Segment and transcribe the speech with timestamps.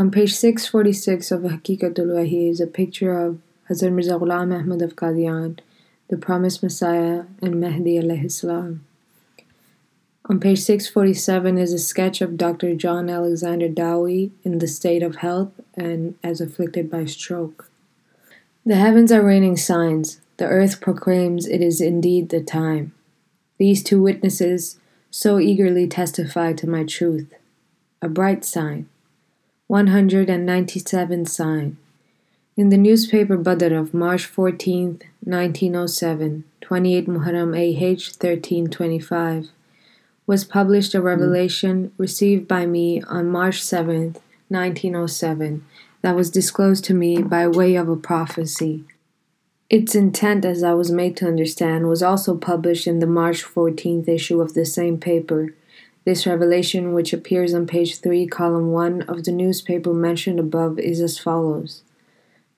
[0.00, 4.96] On page 646 of Hakikatul Wahi is a picture of Hazrat Mirza Ghulam Ahmad of
[4.96, 5.58] Qadian,
[6.08, 8.82] the promised Messiah, and Mahdi alayhi salam.
[10.24, 12.74] On page 647 is a sketch of Dr.
[12.74, 17.70] John Alexander Dowie in the state of health and as afflicted by stroke.
[18.64, 20.22] The heavens are raining signs.
[20.38, 22.94] The earth proclaims it is indeed the time.
[23.58, 24.78] These two witnesses
[25.10, 27.34] so eagerly testify to my truth.
[28.00, 28.88] A bright sign.
[29.70, 31.76] 197 sign.
[32.56, 39.50] In the newspaper Badr of March 14, 1907, 28 Muharram AH 1325,
[40.26, 44.16] was published a revelation received by me on March 7,
[44.48, 45.64] 1907,
[46.02, 48.82] that was disclosed to me by way of a prophecy.
[49.68, 54.08] Its intent, as I was made to understand, was also published in the March 14th
[54.08, 55.54] issue of the same paper.
[56.04, 61.00] This revelation, which appears on page 3, column 1 of the newspaper mentioned above, is
[61.00, 61.82] as follows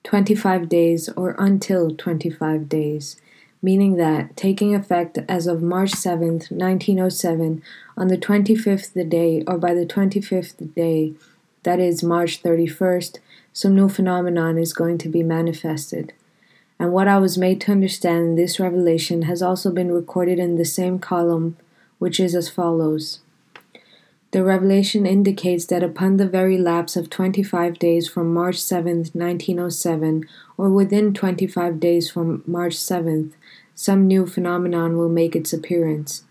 [0.03, 3.17] 25 days or until 25 days
[3.63, 7.63] meaning that, taking effect as of March 7, 1907,
[7.95, 11.13] on the 25th day or by the 25th day,
[11.63, 13.19] that is March 31st,
[13.53, 16.11] some new phenomenon is going to be manifested.
[16.77, 20.57] And what I was made to understand in this revelation has also been recorded in
[20.57, 21.55] the same column,
[21.99, 23.21] which is as follows.
[24.33, 30.27] The revelation indicates that upon the very lapse of 25 days from March 7, 1907,
[30.57, 33.33] or within 25 days from March 7th,
[33.75, 36.23] some new phenomenon will make its appearance.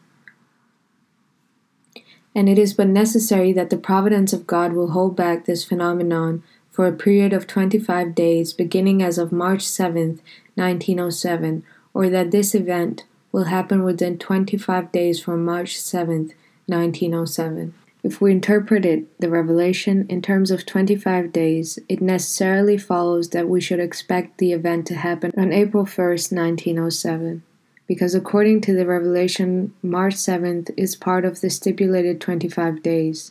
[2.34, 6.42] And it is but necessary that the providence of God will hold back this phenomenon
[6.72, 10.18] for a period of 25 days beginning as of March 7th,
[10.56, 11.62] 1907,
[11.94, 16.32] or that this event will happen within 25 days from March 7th,
[16.66, 17.74] 1907.
[18.04, 23.48] If we interpret it, the revelation, in terms of 25 days, it necessarily follows that
[23.48, 27.44] we should expect the event to happen on April 1st, 1907,
[27.86, 33.30] because according to the revelation, March 7th is part of the stipulated 25 days.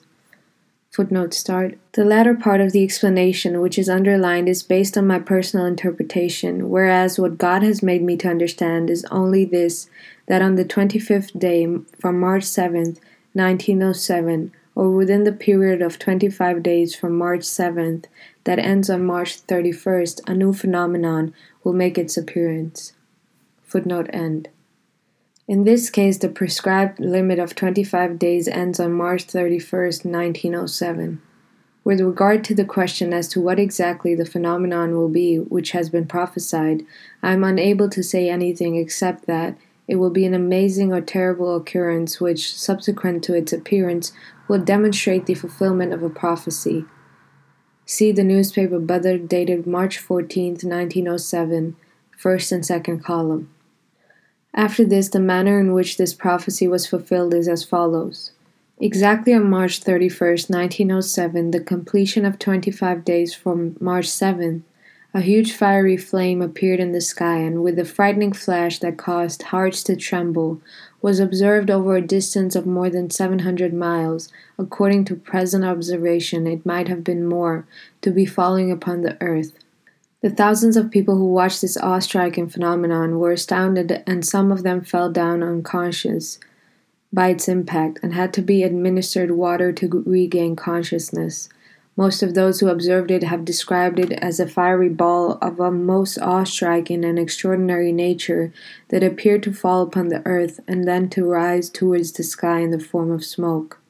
[0.90, 1.78] Footnote start.
[1.94, 6.70] The latter part of the explanation, which is underlined, is based on my personal interpretation,
[6.70, 9.90] whereas what God has made me to understand is only this
[10.28, 11.68] that on the 25th day
[12.00, 13.00] from March 7th,
[13.34, 18.06] 1907, or within the period of 25 days from March 7th
[18.46, 21.34] that ends on March 31st, a new phenomenon
[21.64, 22.94] will make its appearance.
[23.64, 24.50] Footnote end.
[25.48, 31.22] In this case, the prescribed limit of 25 days ends on March 31st, 1907.
[31.84, 35.90] With regard to the question as to what exactly the phenomenon will be which has
[35.90, 36.86] been prophesied,
[37.24, 41.56] I am unable to say anything except that it will be an amazing or terrible
[41.56, 44.14] occurrence which, subsequent to its appearance,
[44.52, 46.84] will demonstrate the fulfillment of a prophecy.
[47.86, 51.78] See the newspaper Badr dated March 14, 1907,
[52.18, 53.50] first and second column.
[54.54, 58.34] After this, the manner in which this prophecy was fulfilled is as follows.
[58.78, 60.20] Exactly on March 31,
[60.50, 64.64] 1907, the completion of 25 days from March 7th,
[65.14, 69.44] a huge fiery flame appeared in the sky, and with a frightening flash that caused
[69.44, 70.62] hearts to tremble,
[71.02, 74.30] was observed over a distance of more than 700 miles.
[74.58, 77.66] According to present observation, it might have been more,
[78.02, 79.52] to be falling upon the earth.
[80.22, 84.64] The thousands of people who watched this awe striking phenomenon were astounded, and some of
[84.64, 86.40] them fell down unconscious
[87.12, 91.50] by its impact and had to be administered water to regain consciousness.
[91.98, 95.70] Most of those who observed it have described it as a fiery ball of a
[95.70, 98.54] most awe striking and extraordinary nature
[98.90, 102.72] that appeared to fall upon the earth and then to rise towards the sky in
[102.72, 103.82] the form of smoke.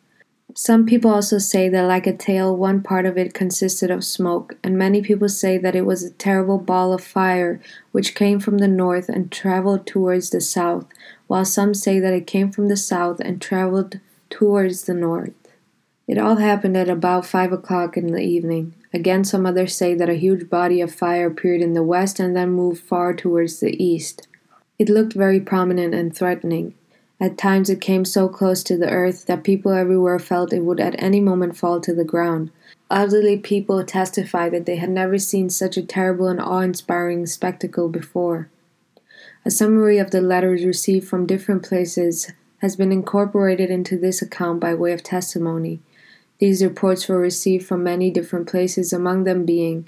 [0.54, 4.58] Some people also say that, like a tail, one part of it consisted of smoke,
[4.64, 7.62] and many people say that it was a terrible ball of fire
[7.92, 10.88] which came from the north and traveled towards the south,
[11.28, 15.41] while some say that it came from the south and traveled towards the north.
[16.08, 18.74] It all happened at about five o'clock in the evening.
[18.94, 22.36] Again, some others say that a huge body of fire appeared in the west and
[22.36, 24.28] then moved far towards the east.
[24.78, 26.74] It looked very prominent and threatening.
[27.20, 30.80] At times it came so close to the earth that people everywhere felt it would
[30.80, 32.52] at any moment fall to the ground.
[32.90, 37.90] Elderly people testified that they had never seen such a terrible and awe inspiring spectacle
[37.90, 38.50] before.
[39.46, 44.60] A summary of the letters received from different places has been incorporated into this account
[44.60, 45.80] by way of testimony.
[46.42, 49.88] These reports were received from many different places, among them being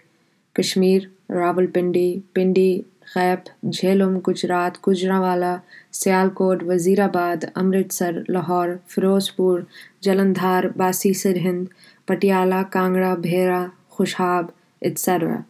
[0.53, 2.85] Kashmir, Rawalpindi, Pindi,
[3.15, 9.65] Ghaib, Jhelum, Gujarat, Gujranwala, Sialkot, Wazirabad, Amritsar, Lahore, Firozpur,
[10.03, 11.71] Jalandhar, Basi Sirhind,
[12.05, 15.45] Patiala, Kangra, Bhera, Khushab, etc.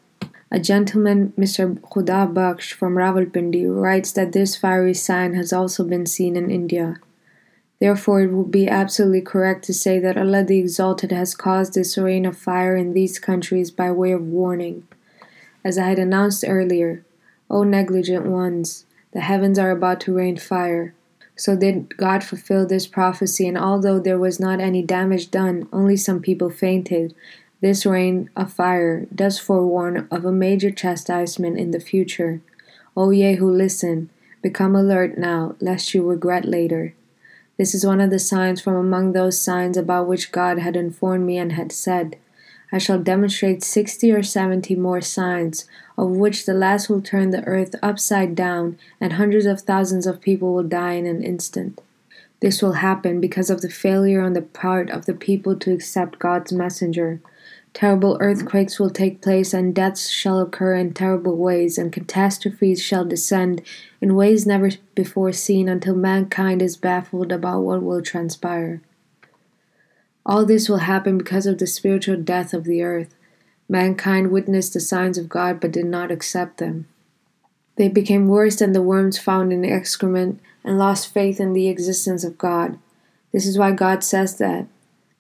[0.52, 1.78] A gentleman, Mr.
[1.82, 6.96] Khuda Baksh from Rawalpindi, writes that this fiery sign has also been seen in India.
[7.84, 11.98] Therefore, it would be absolutely correct to say that Allah the Exalted has caused this
[11.98, 14.88] rain of fire in these countries by way of warning.
[15.66, 17.04] As I had announced earlier,
[17.50, 20.94] O negligent ones, the heavens are about to rain fire.
[21.36, 25.98] So did God fulfill this prophecy, and although there was not any damage done, only
[25.98, 27.14] some people fainted,
[27.60, 32.40] this rain of fire does forewarn of a major chastisement in the future.
[32.96, 34.10] O ye who listen,
[34.42, 36.94] become alert now, lest you regret later.
[37.58, 41.26] This is one of the signs from among those signs about which God had informed
[41.26, 42.18] me and had said,
[42.72, 45.66] I shall demonstrate sixty or seventy more signs,
[45.96, 50.22] of which the last will turn the earth upside down, and hundreds of thousands of
[50.22, 51.80] people will die in an instant.
[52.40, 56.18] This will happen because of the failure on the part of the people to accept
[56.18, 57.22] God's messenger.
[57.74, 63.04] Terrible earthquakes will take place, and deaths shall occur in terrible ways, and catastrophes shall
[63.04, 63.64] descend
[64.00, 68.82] in ways never before seen until mankind is baffled about what will transpire.
[70.26, 73.16] All this will happen because of the spiritual death of the earth.
[73.68, 76.88] Mankind witnessed the signs of God but did not accept them.
[77.76, 82.24] They became worse than the worms found in excrement and lost faith in the existence
[82.24, 82.78] of God.
[83.32, 84.68] This is why God says that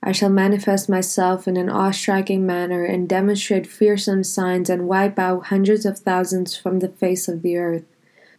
[0.06, 5.18] I shall manifest myself in an awe striking manner and demonstrate fearsome signs and wipe
[5.18, 7.86] out hundreds of thousands from the face of the earth.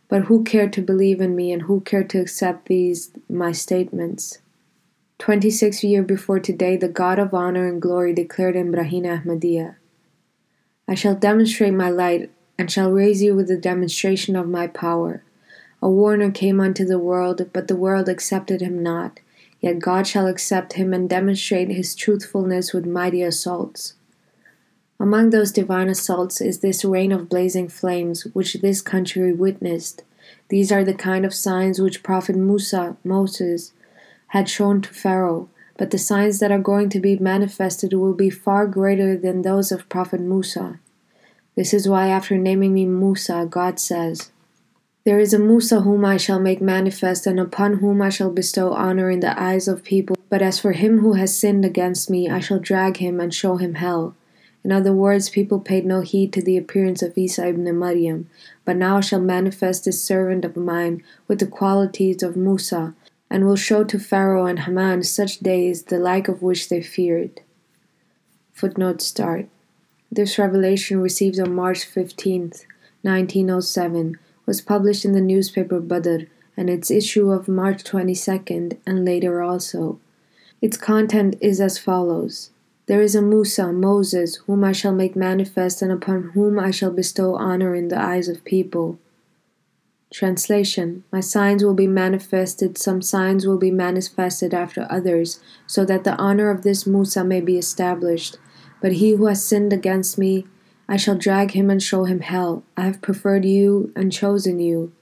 [0.09, 4.41] But who cared to believe in me and who cared to accept these my statements?
[5.19, 9.77] Twenty six years before today, the God of honor and glory declared in Barahin-e-Ahmadiyya
[10.87, 15.23] I shall demonstrate my light and shall raise you with the demonstration of my power.
[15.81, 19.21] A warner came unto the world, but the world accepted him not.
[19.65, 23.95] Yet God shall accept him and demonstrate his truthfulness with mighty assaults.
[25.01, 30.03] Among those divine assaults is this rain of blazing flames which this country witnessed.
[30.51, 33.73] These are the kind of signs which Prophet Musa, Moses,
[34.27, 38.29] had shown to Pharaoh, but the signs that are going to be manifested will be
[38.29, 40.79] far greater than those of Prophet Musa.
[41.57, 44.31] This is why, after naming me Musa, God says,
[45.05, 48.73] there is a Musa whom I shall make manifest, and upon whom I shall bestow
[48.73, 50.17] honor in the eyes of people.
[50.31, 53.57] But as for him who has sinned against me, I shall drag him and show
[53.59, 54.17] him hell.
[54.65, 58.31] In other words, people paid no heed to the appearance of Isa ibn Maryam,
[58.65, 62.95] but now I shall manifest this servant of mine with the qualities of Musa,
[63.29, 67.43] and will show to Pharaoh and Haman such days the like of which they feared.
[68.55, 69.49] Footnote start.
[70.11, 72.65] This revelation received on March 15th,
[73.03, 76.25] 1907 was published in the newspaper Badr
[76.57, 79.99] and its issue of March 22nd and later also.
[80.61, 82.51] Its content is as follows
[82.87, 86.91] There is a Musa, Moses, whom I shall make manifest and upon whom I shall
[86.91, 88.99] bestow honor in the eyes of people.
[90.13, 96.05] Translation My signs will be manifested, some signs will be manifested after others, so that
[96.05, 98.39] the honor of this Musa may be established.
[98.81, 100.47] But he who has sinned against me,
[100.89, 102.63] I shall drag him and show him hell.
[102.77, 104.93] I have preferred you and chosen you.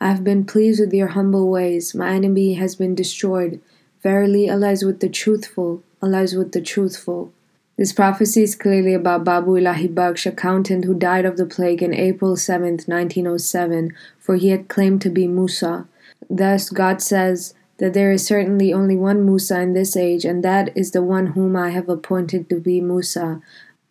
[0.00, 1.94] I have been pleased with your humble ways.
[1.94, 3.60] My enemy has been destroyed.
[4.02, 5.82] Verily, Allah is with the truthful.
[6.02, 7.32] Allah is with the truthful.
[7.76, 11.92] This prophecy is clearly about Babu Ilahi Baksh, accountant who died of the plague in
[11.92, 15.86] April 7, 1907, for he had claimed to be Musa.
[16.28, 20.74] Thus, God says that there is certainly only one Musa in this age, and that
[20.74, 23.42] is the one whom I have appointed to be Musa.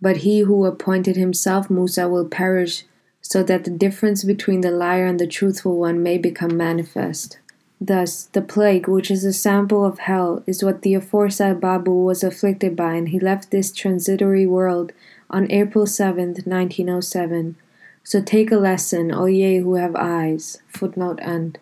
[0.02, 2.86] But he who appointed himself Musa will perish,
[3.22, 7.40] so that the difference between the liar and the truthful one may become manifest.
[7.82, 12.24] Thus, the plague, which is a sample of hell, is what the aforesaid Babu was
[12.24, 14.94] afflicted by, and he left this transitory world
[15.30, 17.56] on April 7th, 1907.
[18.04, 20.60] So take a lesson, O ye who have eyes.
[20.68, 21.58] Footnote end.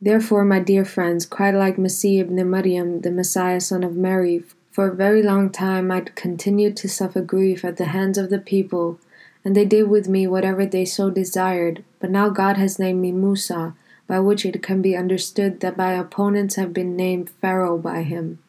[0.00, 4.42] Therefore, my dear friends, cry like Masih ibn Maryam, the Messiah, son of Mary,
[4.74, 8.40] for a very long time I continued to suffer grief at the hands of the
[8.40, 8.98] people,
[9.44, 11.84] and they did with me whatever they so desired.
[12.00, 13.76] But now God has named me Musa,
[14.08, 18.40] by which it can be understood that my opponents have been named Pharaoh by him.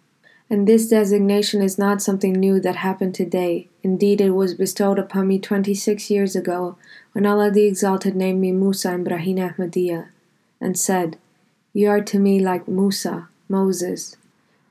[0.49, 3.67] And this designation is not something new that happened today.
[3.83, 6.75] Indeed, it was bestowed upon me twenty six years ago,
[7.11, 10.07] when Allah the Exalted named me Musa in Barahin-e-Ahmadiyya,
[10.59, 11.19] and said,
[11.71, 14.17] You are to me like Musa, Moses,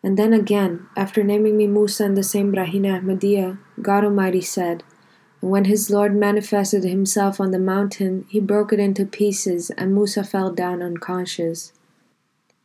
[0.04, 4.82] and then again, after naming me Musa and the same Barahin-e-Ahmadiyya, God Almighty said,
[5.40, 9.94] And when his Lord manifested himself on the mountain, he broke it into pieces, and
[9.94, 11.72] Musa fell down unconscious.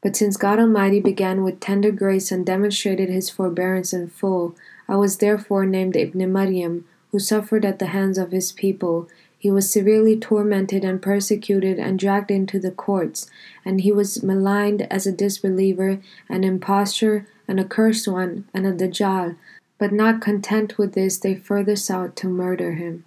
[0.02, 4.54] But since God Almighty began with tender grace and demonstrated his forbearance in full,
[4.90, 9.08] I was therefore named Ibn Maryam, who suffered at the hands of his people.
[9.40, 13.32] He was severely tormented and persecuted and dragged into the courts,
[13.64, 19.38] and he was maligned as a disbeliever, an impostor, an accursed one, and a Dajjal.
[19.78, 23.06] But not content with this, they further sought to murder him.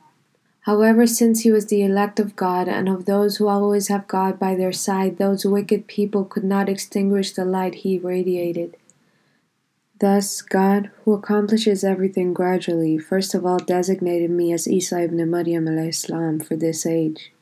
[0.63, 4.39] However, since he was the elect of God, and of those who always have God
[4.39, 8.79] by their side, those wicked people could not extinguish the light he radiated.
[10.03, 15.69] Thus, God, who accomplishes everything gradually, first of all designated me as Isa ibn Maryam
[15.69, 17.33] al-Islam for this age.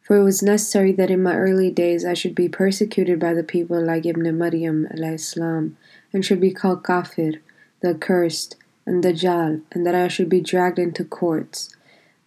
[0.00, 3.42] For it was necessary that in my early days I should be persecuted by the
[3.42, 5.76] people like Ibn Maryam al-Islam,
[6.12, 7.42] and should be called Kafir,
[7.80, 8.54] the accursed,
[8.86, 11.74] and Dajjal, and that I should be dragged into courts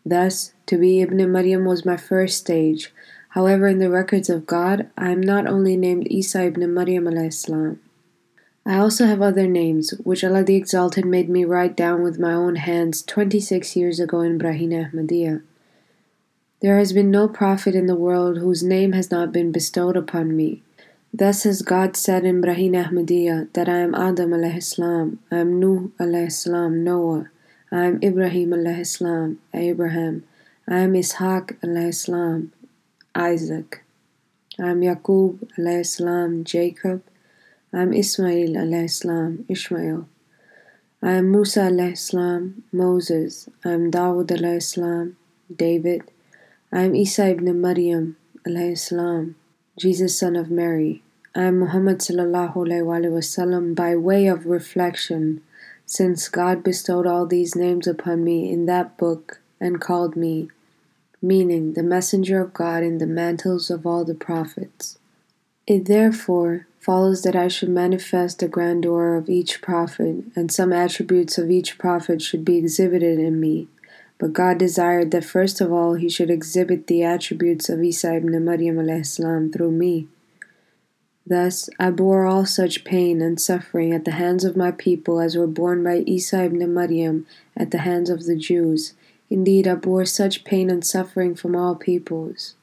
[0.06, 2.94] Thus, to be Ibn Maryam was my first stage.
[3.30, 7.80] However, in the records of God, I am not only named Isa ibn Maryam al-Islam.
[8.66, 12.34] I also have other names, which Allah the Exalted made me write down with my
[12.34, 15.42] own hands 26 years ago in Barahin-e-Ahmadiyya.
[16.62, 20.36] There has been no prophet in the world whose name has not been bestowed upon
[20.36, 20.62] me.
[21.12, 25.92] Thus has God said in Barahin-e-Ahmadiyya that I am Adam alayhi salam, I am Nuh
[26.00, 27.32] alayhi salam, Noah,
[27.72, 30.24] I am Ibrahim alayhi salam, Abraham.
[30.68, 32.52] I am Ishaq alayhi salam,
[33.16, 33.84] Isaac.
[34.60, 37.02] I am Yaqub alayhi salam, Jacob.
[37.74, 40.06] I am Ismail alayhi salam, Ishmael.
[41.02, 43.48] I am Musa alayhi salam, Moses.
[43.64, 45.16] I am Dawud alayhi salam,
[45.56, 46.12] David.
[46.70, 49.38] I am Isa ibn Maryam alayhi salam,
[49.80, 51.02] Jesus son of Mary.
[51.34, 55.42] I am Muhammad sallallahu alayhi wasallam by way of reflection
[55.86, 60.50] since God bestowed all these names upon me in that book and called me,
[61.22, 64.98] meaning the messenger of God in the mantles of all the prophets.
[65.66, 71.38] It therefore follows that I should manifest the grandeur of each prophet, and some attributes
[71.38, 73.68] of each prophet should be exhibited in me.
[74.18, 78.44] But God desired that first of all he should exhibit the attributes of Isa ibn
[78.44, 80.08] Maryam through me.
[81.26, 85.38] Thus I bore all such pain and suffering at the hands of my people as
[85.38, 88.94] were borne by Isa ibn Maryam at the hands of the Jews.
[89.30, 92.56] Indeed, I bore such pain and suffering from all peoples.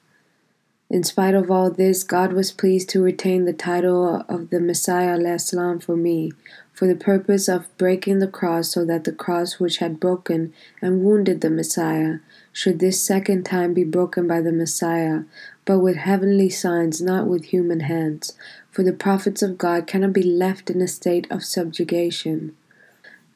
[0.90, 5.18] In spite of all this, God was pleased to retain the title of the Messiah
[5.18, 6.32] al-Islam for me,
[6.72, 11.04] for the purpose of breaking the cross so that the cross which had broken and
[11.04, 12.20] wounded the Messiah
[12.54, 15.24] should this second time be broken by the Messiah,
[15.66, 18.32] but with heavenly signs, not with human hands,
[18.70, 22.56] for the prophets of God cannot be left in a state of subjugation.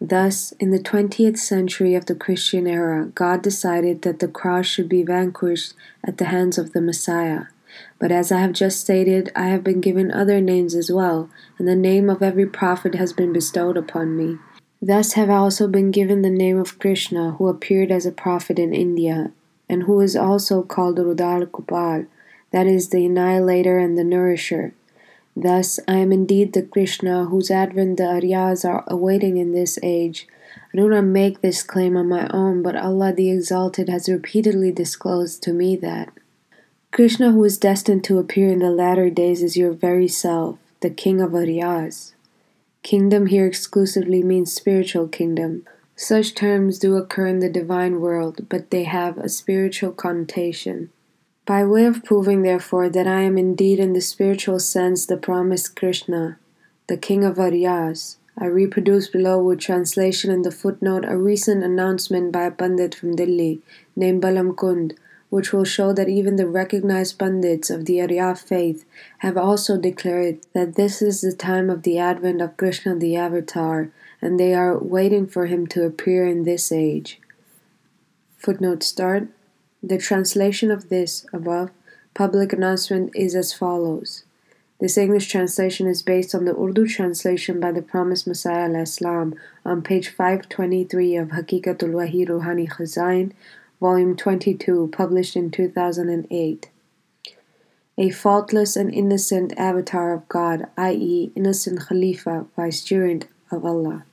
[0.04, 4.88] Thus, in the 20th century of the Christian era, God decided that the cross should
[4.88, 7.44] be vanquished at the hands of the Messiah.
[8.00, 11.68] But as I have just stated, I have been given other names as well, and
[11.68, 14.38] the name of every prophet has been bestowed upon me.
[14.80, 18.59] Thus have I also been given the name of Krishna, who appeared as a prophet
[18.59, 19.30] in India,
[19.68, 22.06] and who is also called Rudra Gopal,
[22.50, 24.75] that is, the annihilator and the nourisher.
[25.36, 30.28] Thus, I am indeed the Krishna whose advent the Aryas are awaiting in this age.
[30.72, 34.72] I do not make this claim on my own, but Allah the Exalted has repeatedly
[34.72, 36.12] disclosed to me that.
[36.90, 40.90] Krishna, who is destined to appear in the latter days, is your very self, the
[40.90, 42.12] King of Aryas.
[42.82, 45.64] Kingdom here exclusively means spiritual kingdom.
[45.96, 50.90] Such terms do occur in the divine world, but they have a spiritual connotation.
[51.44, 55.75] By way of proving, therefore, that I am indeed in the spiritual sense the promised
[55.75, 56.38] Krishna,
[56.87, 62.32] the king of Aryas, I reproduce below with translation in the footnote a recent announcement
[62.32, 63.61] by a Pandit from Delhi
[63.96, 64.94] named Balam Kund,
[65.30, 68.84] which will show that even the recognized Pandits of the Arya faith
[69.18, 73.90] have also declared that this is the time of the advent of Krishna the Avatar,
[74.20, 77.20] and they are waiting for him to appear in this age.
[78.38, 79.28] Footnote start
[79.82, 81.70] the translation of this above
[82.14, 84.24] public announcement is as follows.
[84.78, 89.34] This English translation is based on the Urdu translation by the promised Messiah al-Islam
[89.64, 93.32] on page 523 of Hakikatul Wahi Ruhani Khazain,
[93.80, 96.68] volume 22, published in 2008.
[97.98, 104.04] A faultless and innocent avatar of God, i.e., innocent Khalifa, vicegerent of Allah.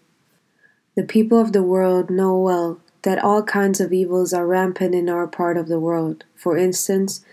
[0.95, 5.09] The people of the world know well that all kinds of evils are rampant in
[5.09, 6.25] our part of the world.
[6.35, 7.23] For instance,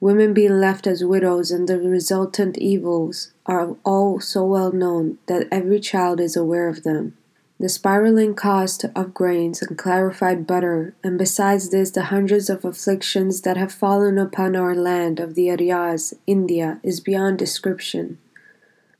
[0.00, 5.46] women being left as widows and the resultant evils are all so well known that
[5.50, 7.16] every child is aware of them.
[7.58, 13.40] The spiraling cost of grains and clarified butter, and besides this, the hundreds of afflictions
[13.42, 18.18] that have fallen upon our land of the Aryas, India, is beyond description.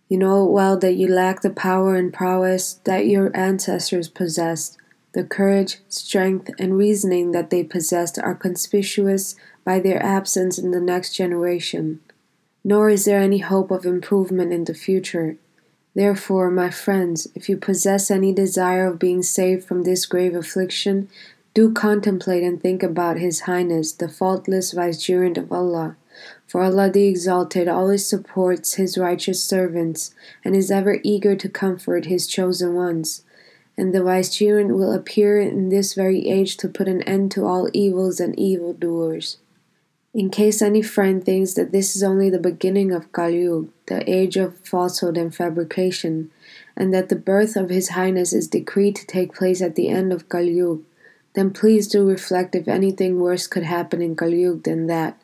[0.08, 4.78] You know well that you lack the power and prowess that your ancestors possessed.
[5.16, 10.80] The courage, strength, and reasoning that they possessed are conspicuous by their absence in the
[10.80, 12.00] next generation.
[12.62, 15.38] Nor is there any hope of improvement in the future.
[15.94, 21.08] Therefore, my friends, if you possess any desire of being saved from this grave affliction,
[21.54, 25.96] do contemplate and think about His Highness, the faultless vicegerent of Allah.
[26.46, 32.04] For Allah the Exalted always supports His righteous servants and is ever eager to comfort
[32.04, 33.22] His chosen ones.
[33.78, 37.44] And the wise Vicegerent will appear in this very age to put an end to
[37.44, 39.38] all evils and evildoers.
[40.14, 43.46] In case any friend thinks that this is only the beginning of Kali
[43.86, 46.30] the age of falsehood and fabrication,
[46.74, 50.12] and that the birth of His Highness is decreed to take place at the end
[50.14, 50.78] of Kali
[51.36, 55.20] then please do reflect if anything worse could happen in Kali than that.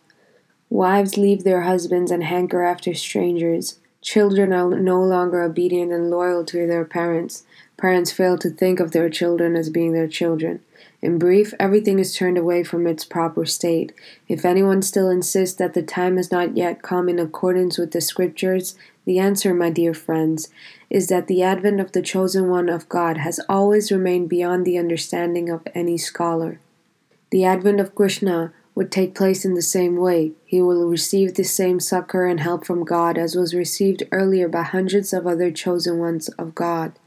[0.69, 3.79] Wives leave their husbands and hanker after strangers.
[4.03, 7.45] Children are no longer obedient and loyal to their parents.
[7.77, 10.61] Parents fail to think of their children as being their children.
[11.01, 13.93] In brief, everything is turned away from its proper state.
[14.29, 18.01] If anyone still insists that the time has not yet come in accordance with the
[18.01, 20.49] scriptures, the answer, my dear friends,
[20.91, 24.79] is that the advent of the chosen one of God has always remained beyond the
[24.79, 26.59] understanding of any scholar.
[27.31, 30.33] The advent of Krishna would take place in the same way.
[30.45, 34.63] He will receive the same succor and help from God as was received earlier by
[34.63, 36.99] hundreds of other chosen ones of God.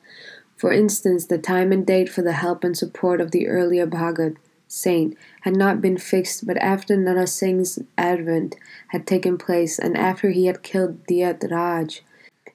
[0.58, 4.38] For instance, the time and date for the help and support of the earlier Bhagat
[4.68, 8.56] saint had not been fixed, but after Nara Singh's advent
[8.90, 12.04] had taken place and after he had killed Diyat Raj,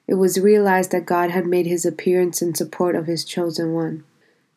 [0.07, 4.03] it was realized that God had made his appearance in support of his chosen one.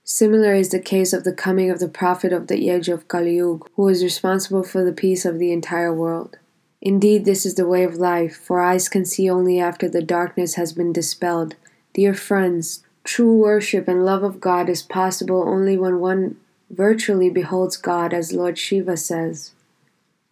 [0.06, 3.66] Similar is the case of the coming of the prophet of the age of Kaliyug,
[3.74, 6.36] who is responsible for the peace of the entire world.
[6.82, 10.56] Indeed, this is the way of life, for eyes can see only after the darkness
[10.56, 11.54] has been dispelled.
[11.94, 16.36] Dear friends, true worship and love of God is possible only when one
[16.68, 19.52] virtually beholds God, as Lord Shiva says.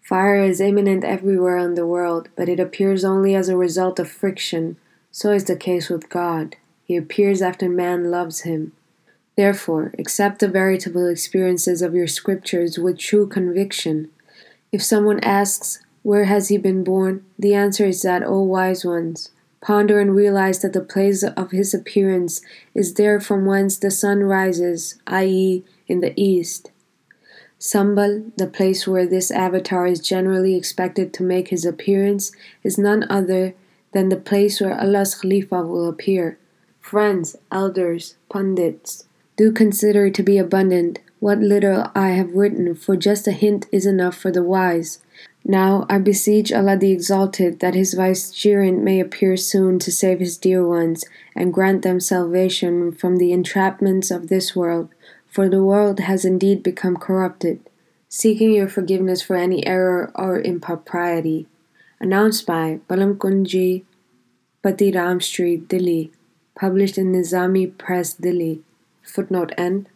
[0.03, 4.11] Fire is imminent everywhere in the world, but it appears only as a result of
[4.11, 4.77] friction.
[5.11, 6.57] So is the case with God.
[6.85, 8.73] He appears after man loves him.
[9.37, 14.11] Therefore, accept the veritable experiences of your scriptures with true conviction.
[14.71, 17.25] If someone asks, Where has he been born?
[17.39, 19.31] the answer is that, O wise ones,
[19.63, 22.43] ponder and realize that the place of his appearance
[22.75, 26.71] is there from whence the sun rises, i.e., in the east.
[27.59, 33.07] Sambhal, the place where this avatar is generally expected to make his appearance, is none
[33.09, 33.55] other
[33.93, 36.39] than the place where Allah's Khalifa will appear.
[36.81, 39.05] Friends, elders, pundits,
[39.43, 43.87] do consider to be abundant what little I have written, for just a hint is
[43.87, 45.01] enough for the wise.
[45.45, 50.39] Now I beseech Allah the Exalted that His Vicegerent may appear soon to save His
[50.39, 54.91] dear ones and grant them salvation from the entrapments of this world,
[55.27, 57.59] for the world has indeed become corrupted.
[58.09, 61.49] Seeking your forgiveness for any error or impropriety.
[61.99, 63.83] Announced by Balam Kunji,
[64.63, 66.13] Pati Ram Street, Delhi.
[66.55, 68.63] Published in Nizami Press, Delhi.
[69.03, 69.89] Footnote N.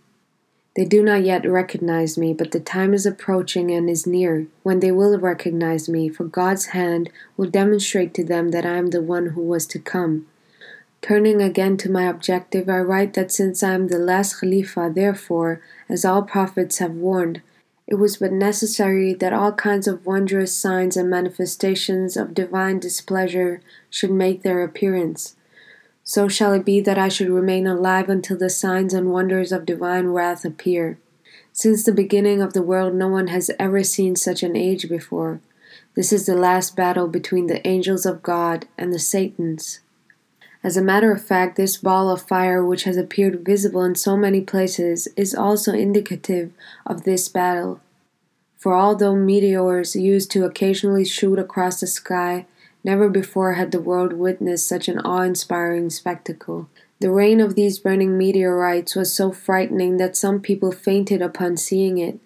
[0.75, 4.81] They do not yet recognize me, but the time is approaching and is near when
[4.81, 9.01] they will recognize me, for God's hand will demonstrate to them that I am the
[9.01, 10.27] one who was to come.
[11.01, 15.61] Turning again to my objective, I write that since I am the last Khalifa, therefore,
[15.89, 17.41] as all prophets have warned,
[17.87, 23.61] it was but necessary that all kinds of wondrous signs and manifestations of divine displeasure
[23.89, 25.36] should make their appearance.
[26.09, 29.67] So shall it be that I should remain alive until the signs and wonders of
[29.67, 30.99] divine wrath appear.
[31.53, 35.41] Since the beginning of the world, no one has ever seen such an age before.
[35.97, 39.81] This is the last battle between the angels of God and the Satans.
[40.63, 44.17] As a matter of fact, this ball of fire, which has appeared visible in so
[44.17, 46.53] many places, is also indicative
[46.87, 47.81] of this battle.
[48.57, 52.47] For although meteors used to occasionally shoot across the sky,
[52.87, 56.69] Never before had the world witnessed such an awe inspiring spectacle.
[57.01, 61.99] The rain of these burning meteorites was so frightening that some people fainted upon seeing
[61.99, 62.21] it.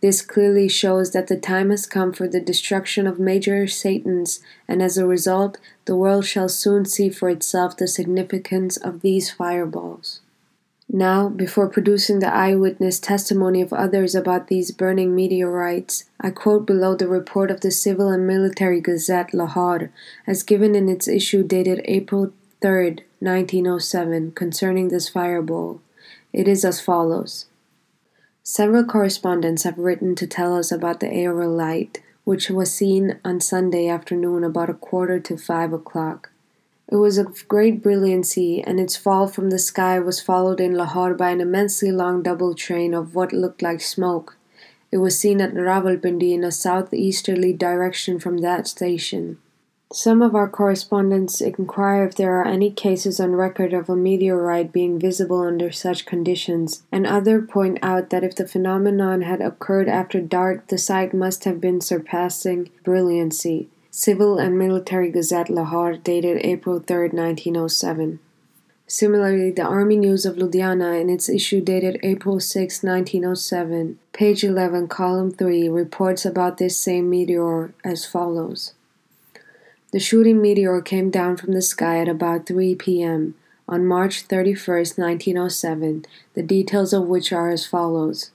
[0.00, 4.80] This clearly shows that the time has come for the destruction of major Satans, and
[4.80, 10.20] as a result, the world shall soon see for itself the significance of these fireballs.
[10.88, 16.94] Now, before producing the eyewitness testimony of others about these burning meteorites, I quote below
[16.94, 19.90] the report of the Civil and Military Gazette Lahore,
[20.26, 25.80] as given in its issue dated April 3, 1907, concerning this fireball.
[26.32, 27.46] It is as follows
[28.42, 33.40] Several correspondents have written to tell us about the aerial light, which was seen on
[33.40, 36.30] Sunday afternoon about a quarter to five o'clock.
[36.94, 41.12] It was of great brilliancy, and its fall from the sky was followed in Lahore
[41.12, 44.36] by an immensely long double train of what looked like smoke.
[44.92, 49.38] It was seen at Rawalpindi in a southeasterly direction from that station.
[49.92, 54.72] Some of our correspondents inquire if there are any cases on record of a meteorite
[54.72, 59.88] being visible under such conditions, and others point out that if the phenomenon had occurred
[59.88, 63.68] after dark the sight must have been surpassing brilliancy.
[63.96, 68.18] Civil and Military Gazette Lahore, dated April 3, 1907.
[68.88, 74.88] Similarly, the Army News of Ludhiana, in its issue dated April 6, 1907, page 11,
[74.88, 78.72] column 3, reports about this same meteor as follows.
[79.92, 83.36] The shooting meteor came down from the sky at about 3 p.m.
[83.68, 86.04] on March 31, 1907,
[86.34, 88.32] the details of which are as follows.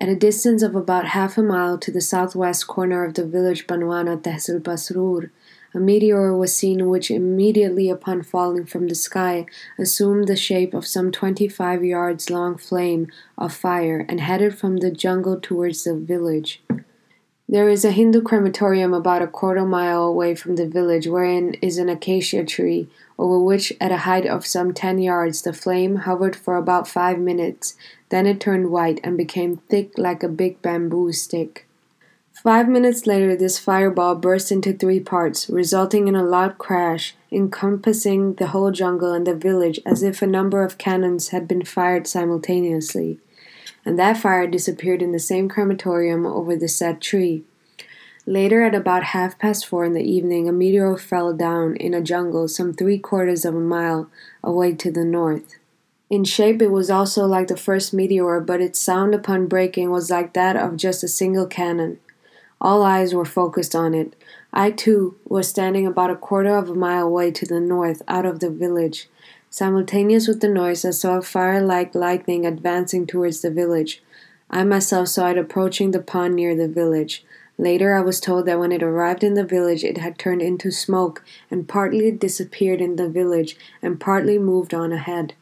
[0.00, 3.66] At a distance of about half a mile to the southwest corner of the village
[3.66, 5.30] Banwana Tehsil Pasrur,
[5.74, 9.44] a meteor was seen which immediately upon falling from the sky
[9.76, 14.92] assumed the shape of some 25 yards long flame of fire and headed from the
[14.92, 16.62] jungle towards the village.
[17.50, 21.78] There is a Hindu crematorium about a quarter mile away from the village, wherein is
[21.78, 26.36] an acacia tree, over which, at a height of some ten yards, the flame hovered
[26.36, 27.74] for about five minutes.
[28.10, 31.66] Then it turned white and became thick like a big bamboo stick.
[32.34, 38.34] Five minutes later, this fireball burst into three parts, resulting in a loud crash, encompassing
[38.34, 42.06] the whole jungle and the village as if a number of cannons had been fired
[42.06, 43.20] simultaneously
[43.88, 47.42] and that fire disappeared in the same crematorium over the said tree.
[48.26, 52.02] Later, at about half past four in the evening, a meteor fell down in a
[52.02, 54.10] jungle some three quarters of a mile
[54.44, 55.54] away to the north.
[56.10, 60.10] In shape, it was also like the first meteor, but its sound upon breaking was
[60.10, 61.98] like that of just a single cannon.
[62.60, 64.14] All eyes were focused on it.
[64.52, 68.26] I, too, was standing about a quarter of a mile away to the north, out
[68.26, 69.08] of the village.
[69.58, 74.00] Simultaneous with the noise, I saw a fire like lightning advancing towards the village.
[74.48, 77.24] I myself saw it approaching the pond near the village.
[77.58, 80.70] Later, I was told that when it arrived in the village, it had turned into
[80.70, 85.34] smoke and partly disappeared in the village and partly moved on ahead.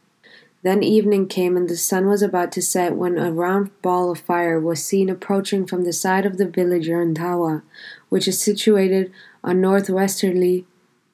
[0.63, 4.21] Then evening came and the sun was about to set when a round ball of
[4.21, 7.61] fire was seen approaching from the side of the village Randhawa,
[8.09, 9.13] which is situated
[9.45, 10.65] on northwesterly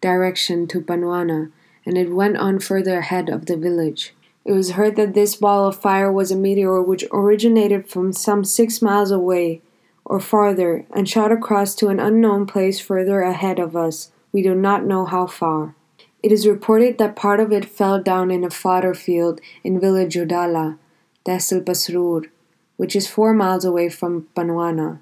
[0.01, 1.51] direction to Banwana
[1.85, 4.14] and it went on further ahead of the village.
[4.45, 8.45] It was heard that this ball of fire was a meteor which originated from some
[8.45, 9.62] six miles away
[10.05, 14.11] or farther and shot across to an unknown place further ahead of us.
[14.33, 15.75] We do not know how far.
[16.23, 20.14] It is reported that part of it fell down in a fodder field in village
[20.14, 20.79] Udala,
[21.25, 22.29] Tehsil Pasrur,
[22.77, 24.99] which is four miles away from Banwana.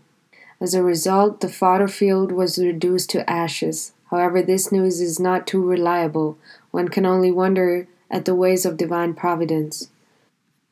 [0.61, 3.93] As a result, the fodder field was reduced to ashes.
[4.11, 6.37] However, this news is not too reliable.
[6.71, 9.89] One can only wonder at the ways of divine providence.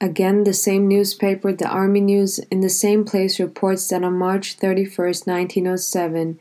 [0.01, 4.55] Again, the same newspaper, the Army News, in the same place reports that on March
[4.55, 6.39] 31, 1907,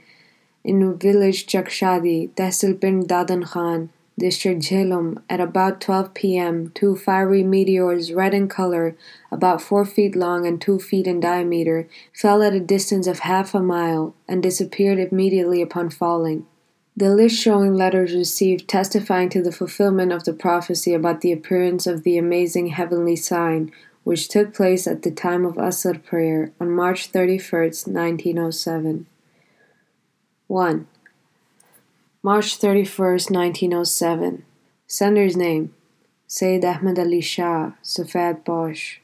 [0.63, 3.89] in village Chakshadi, Tehsil Pind Dadan Khan,
[4.19, 8.95] district Jhelum, at about 12 p.m., two fiery meteors, red in color,
[9.31, 13.55] about four feet long and two feet in diameter, fell at a distance of half
[13.55, 16.45] a mile and disappeared immediately upon falling.
[16.97, 21.85] The list showing letters received testifying to the fulfillment of the prophecy about the appearance
[21.85, 23.71] of the amazing heavenly sign,
[24.03, 29.05] which took place at the time of Asr prayer on March 31, 1907.
[30.47, 30.87] 1.
[32.23, 34.43] March 31, 1907.
[34.87, 35.75] Sender's name
[36.25, 38.97] Sayyid Ahmed Ali Shah, Safed Bosch.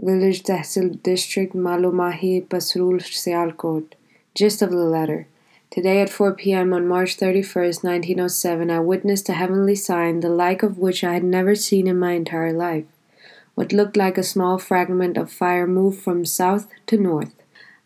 [0.00, 3.94] Village Tehsil District, Malumahi, Pasrur, Sialkot.
[4.36, 5.26] Gist of the letter.
[5.68, 6.72] Today at 4 p.m.
[6.72, 11.24] on March 31, 1907, I witnessed a heavenly sign, the like of which I had
[11.24, 12.84] never seen in my entire life.
[13.56, 17.34] What looked like a small fragment of fire moved from south to north.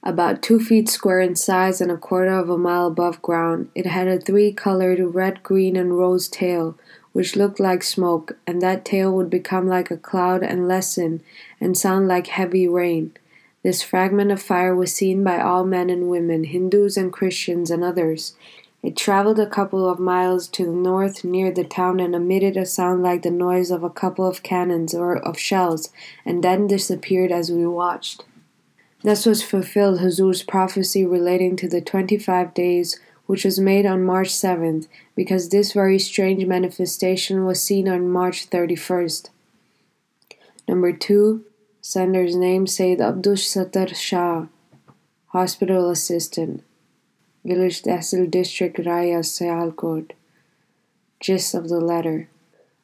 [0.03, 3.87] About two feet square in size and a quarter of a mile above ground, it
[3.87, 6.79] had a three colored red, green, and rose tail,
[7.13, 11.23] which looked like smoke, and that tail would become like a cloud and lessen
[11.61, 13.13] and sound like heavy rain.
[13.63, 17.85] This fragment of fire was seen by all men and women, Hindus and Christians and
[17.85, 18.35] others.
[18.83, 22.65] It traveled a couple of miles to the north near the town and emitted a
[22.65, 25.91] sound like the noise of a couple of cannons or of shells,
[26.25, 28.25] and then disappeared as we watched.
[29.03, 32.99] Thus was fulfilled Huzur's prophecy relating to the twenty five days
[33.31, 38.51] which was made on March 7th, because this very strange manifestation was seen on March
[38.51, 39.29] 31st.
[40.67, 41.45] Number 2.
[41.91, 44.47] Sender's name Said Abdul Sattar Shah,
[45.31, 46.63] hospital assistant,
[47.45, 50.13] village Tehsil district Raya Sialkot.
[51.19, 52.29] Gist of the letter.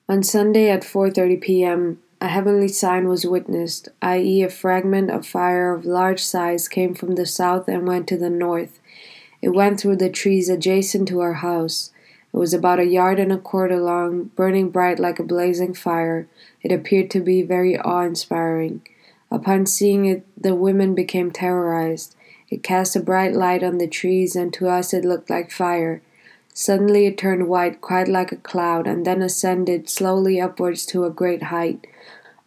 [0.08, 5.72] On Sunday at 4:30 p.m., a heavenly sign was witnessed, i.e., a fragment of fire
[5.72, 8.80] of large size came from the south and went to the north.
[9.40, 11.92] It went through the trees adjacent to our house.
[12.34, 16.26] It was about a yard and a quarter long, burning bright like a blazing fire.
[16.60, 18.82] It appeared to be very awe inspiring.
[19.30, 22.14] Upon seeing it, the women became terrorized.
[22.48, 26.00] It cast a bright light on the trees, and to us it looked like fire.
[26.54, 31.10] Suddenly it turned white, quite like a cloud, and then ascended slowly upwards to a
[31.10, 31.86] great height.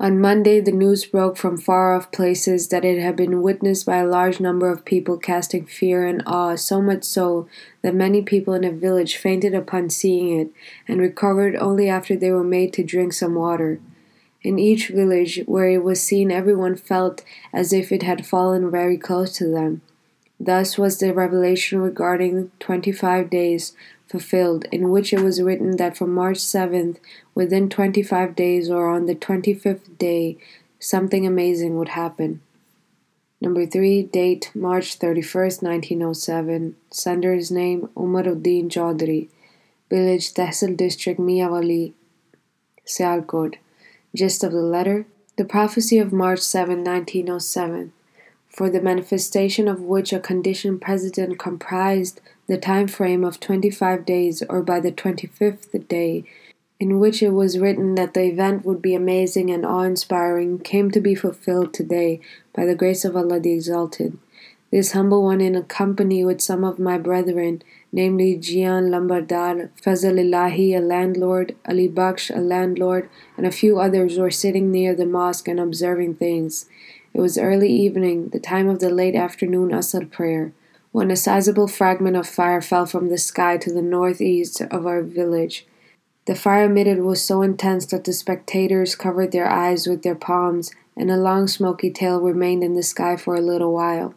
[0.02, 3.98] On Monday, the news broke from far off places that it had been witnessed by
[3.98, 7.50] a large number of people, casting fear and awe, so much so
[7.82, 10.52] that many people in a village fainted upon seeing it,
[10.88, 13.82] and recovered only after they were made to drink some water.
[14.42, 18.98] In each village where it was seen, everyone felt as if it had fallen very
[18.98, 19.82] close to them.
[20.40, 23.74] Thus was the revelation regarding twenty five days
[24.10, 26.98] fulfilled, in which it was written that from March 7th,
[27.36, 30.36] within 25 days or on the 25th day,
[30.80, 32.42] something amazing would happen.
[33.40, 36.76] Number 3, date March 31st, 1907.
[36.92, 39.30] Sender's name Umaruddin Chaudhry.
[39.90, 41.94] Village Tehsil District Miawali,
[42.86, 43.56] Sialkot.
[44.16, 45.06] Gist of the letter
[45.38, 47.94] The prophecy of March 7, 1907
[48.50, 54.44] for the manifestation of which a condition precedent comprised the time frame of 25 days
[54.50, 56.24] or by the 25th day
[56.80, 61.00] in which it was written that the event would be amazing and awe-inspiring came to
[61.00, 62.20] be fulfilled today
[62.56, 64.18] by the grace of Allah the Exalted.
[64.72, 67.62] This humble one in company with some of my brethren,
[67.92, 74.32] namely Jian Lambardar, Fazalillahi, a landlord, Ali Baksh, a landlord, and a few others were
[74.32, 76.66] sitting near the mosque and observing things.
[77.14, 80.54] It was early evening, the time of the late afternoon Asr prayer,
[80.92, 85.02] when a sizable fragment of fire fell from the sky to the northeast of our
[85.02, 85.66] village.
[86.26, 90.72] The fire emitted was so intense that the spectators covered their eyes with their palms,
[90.96, 94.14] and a long smoky tail remained in the sky for a little while.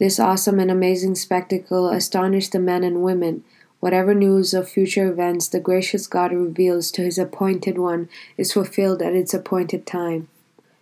[0.00, 3.44] This awesome and amazing spectacle astonished the men and women.
[3.80, 8.08] Whatever news of future events the gracious God reveals to his appointed one
[8.38, 10.28] is fulfilled at its appointed time.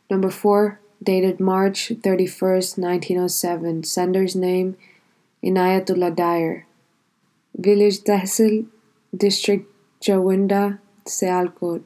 [0.08, 3.82] Number four, dated March 31st, 1907.
[3.82, 4.76] Sender's name
[5.42, 6.66] Inayatullah Dyer.
[7.56, 8.66] Village Tehsil,
[9.16, 9.66] District
[10.00, 11.82] Jawinda, Sialkot.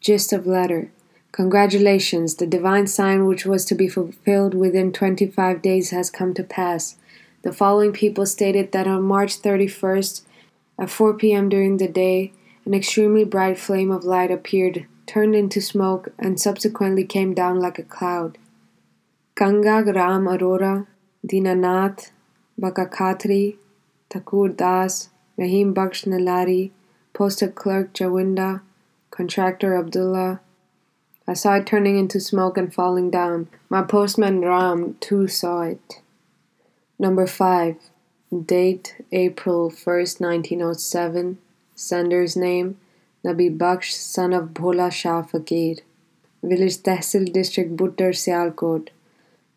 [0.00, 0.92] Gist of letter.
[1.32, 6.42] Congratulations, the divine sign which was to be fulfilled within 25 days has come to
[6.42, 6.96] pass.
[7.42, 10.22] The following people stated that on March 31st,
[10.78, 11.48] at 4 p.m.
[11.48, 12.32] during the day,
[12.64, 17.78] an extremely bright flame of light appeared turned into smoke, and subsequently came down like
[17.78, 18.36] a cloud.
[19.34, 20.86] Ganga Ram Arora,
[21.26, 22.10] Dinanath,
[22.60, 23.56] Bakakatri,
[24.10, 26.70] Thakur Das, Rahim Baksh Nalari,
[27.14, 28.60] Postal Clerk Jawinda,
[29.10, 30.40] Contractor Abdullah.
[31.28, 33.48] I saw it turning into smoke and falling down.
[33.68, 36.00] My postman Ram too saw it.
[36.98, 37.76] Number 5.
[38.46, 41.38] Date April 1st, 1907.
[41.76, 42.78] Sender's name
[43.22, 45.76] Nabi Baksh, son of Bhola Shah Fakir.
[46.42, 48.88] Village Tehsil District Buttar Sialkot.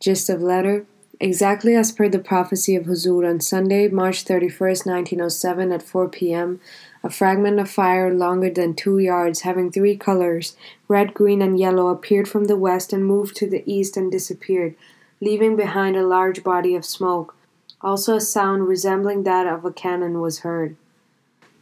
[0.01, 0.85] Gist of letter
[1.23, 6.59] Exactly as per the prophecy of Huzur on Sunday, March 31st, 1907, at 4 p.m.,
[7.03, 10.55] a fragment of fire longer than two yards, having three colors
[10.87, 14.73] red, green, and yellow appeared from the west and moved to the east and disappeared,
[15.19, 17.35] leaving behind a large body of smoke.
[17.81, 20.75] Also, a sound resembling that of a cannon was heard.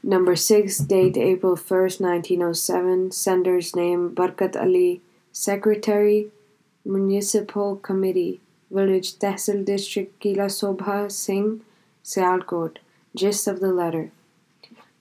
[0.01, 3.09] Number 6, date April 1st, 1907.
[3.09, 5.01] Sender's name Barkat Ali.
[5.33, 6.29] Secretary,
[6.85, 8.39] Municipal Committee,
[8.71, 11.61] Village Tehsil District Kila Sobha Singh,
[12.03, 12.77] Sialkot.
[13.15, 14.11] Gist of the letter.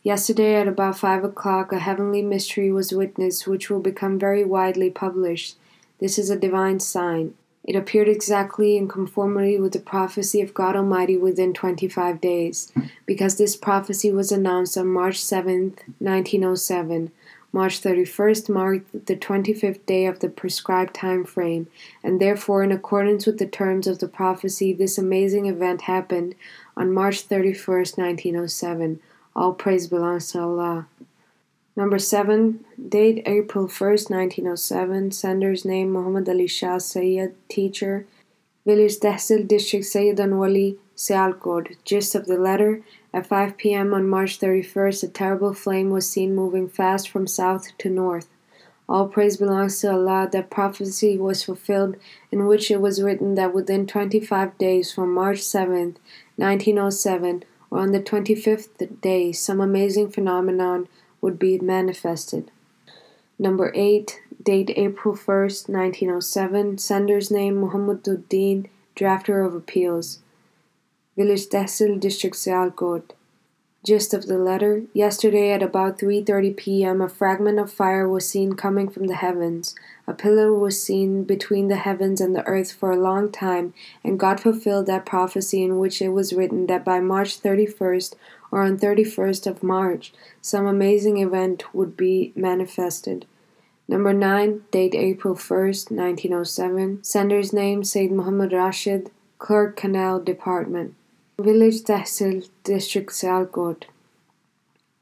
[0.03, 4.89] Yesterday at about five o'clock, a heavenly mystery was witnessed which will become very widely
[4.89, 5.57] published.
[5.99, 7.35] This is a divine sign.
[7.65, 12.73] It appeared exactly in conformity with the prophecy of God Almighty within 25 days,
[13.05, 17.13] because this prophecy was announced on March 7, 1907.
[17.53, 21.67] March 31st marked the 25th day of the prescribed time frame,
[22.03, 26.35] and therefore, in accordance with the terms of the prophecy, this amazing event happened
[26.77, 29.01] on March 31st, 1907.
[29.35, 30.87] All praise belongs to Allah.
[31.75, 32.65] Number 7.
[32.89, 35.11] Date April 1st, 1907.
[35.13, 38.05] Sender's name Muhammad Ali Shah Sayyid, teacher.
[38.67, 41.77] Village Tehsil District Sayyid Anwali, Sialkot.
[41.85, 43.95] Gist of the letter At 5 p.m.
[43.95, 48.29] on March 31st, a terrible flame was seen moving fast from south to north.
[48.89, 51.97] All praise belongs to Allah that prophecy was fulfilled,
[52.31, 55.97] in which it was written that within 25 days from March 7th,
[56.37, 60.89] 1907, or on the 25th day, some amazing phenomenon
[61.21, 62.51] would be manifested.
[63.39, 70.21] Number 8, date April 1st, 1907, sender's name Muhammaduddin, drafter of appeals.
[71.19, 73.11] Village Tehsil District Sialkot.
[73.85, 77.01] Gist of the letter Yesterday at about 3:30 p.m.
[77.01, 79.75] a fragment of fire was seen coming from the heavens.
[80.07, 84.17] A pillar was seen between the heavens and the earth for a long time, and
[84.17, 88.15] God fulfilled that prophecy in which it was written that by March 31st
[88.53, 93.27] or on 31st of March some amazing event would be manifested.
[93.89, 97.03] Number 9, date April 1st, 1907.
[97.03, 100.95] Sender's name Said Muhammad Rashid, Clerk Canal Department.
[101.41, 103.85] Village Tehsil, District Sialkot.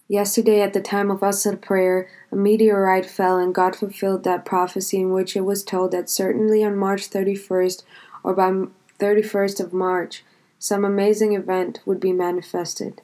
[0.06, 5.00] Yesterday, at the time of Asr prayer, a meteorite fell and God fulfilled that prophecy
[5.00, 7.84] in which it was told that certainly on March 31st
[8.22, 8.50] or by
[8.98, 10.24] 31st of March,
[10.58, 13.00] some amazing event would be manifested.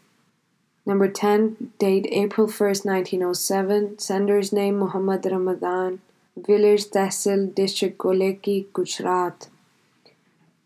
[0.85, 6.03] Number 10, date April 1st, 1907, sender's name Muhammad Ramadan,
[6.37, 9.49] village Tehsil, district Goleki, Gujarat.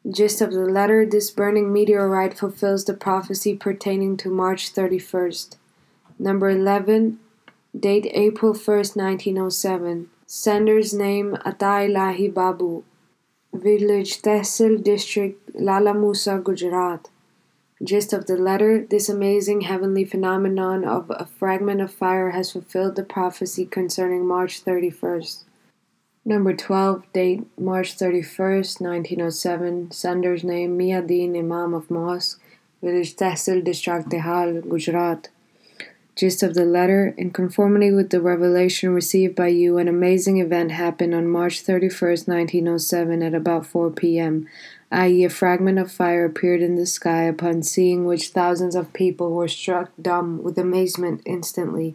[0.09, 5.57] Gist of the letter This burning meteorite fulfills the prophecy pertaining to March 31st.
[6.17, 7.19] Number 11,
[7.79, 10.09] date April 1st, 1907.
[10.29, 12.85] Sender's name Atailahi Babu.
[13.53, 17.09] Village Tehsil District, Lala Musa, Gujarat.
[17.83, 22.95] Gist of the letter This amazing heavenly phenomenon of a fragment of fire has fulfilled
[22.95, 25.46] the prophecy concerning March 31st.
[26.29, 29.91] Number 12, date March 31st, 1907.
[29.93, 32.41] Sender's name Miadin Imam of Mosque,
[32.83, 35.29] village Tehsil District Tehal, Gujarat.
[36.17, 40.73] Gist of the letter In conformity with the revelation received by you, an amazing event
[40.73, 44.49] happened on March 31st, 1907, at about 4 p.m.,
[44.91, 49.31] i.e., a fragment of fire appeared in the sky, upon seeing which thousands of people
[49.31, 51.95] were struck dumb with amazement instantly.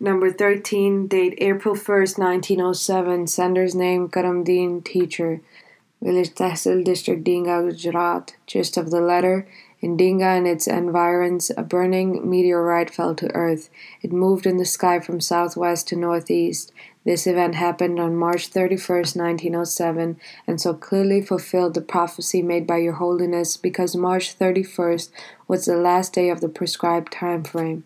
[0.00, 5.40] Number 13, date April 1st, 1907, sender's name Karamdeen, teacher,
[6.00, 8.36] village Tehsil district, Dinga, Gujarat.
[8.46, 9.48] Gist of the letter
[9.80, 13.70] In Dinga and its environs, a burning meteorite fell to earth.
[14.00, 16.72] It moved in the sky from southwest to northeast.
[17.04, 22.76] This event happened on March 31st, 1907, and so clearly fulfilled the prophecy made by
[22.76, 25.10] Your Holiness because March 31st
[25.48, 27.82] was the last day of the prescribed time frame.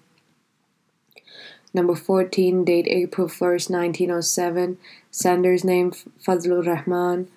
[1.74, 4.78] Number 14, date April 1st, 1907.
[5.10, 7.28] Sender's name Fazlur Rahman.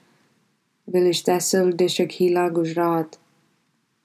[0.88, 3.18] Village Tehsil, District Hila, Gujarat.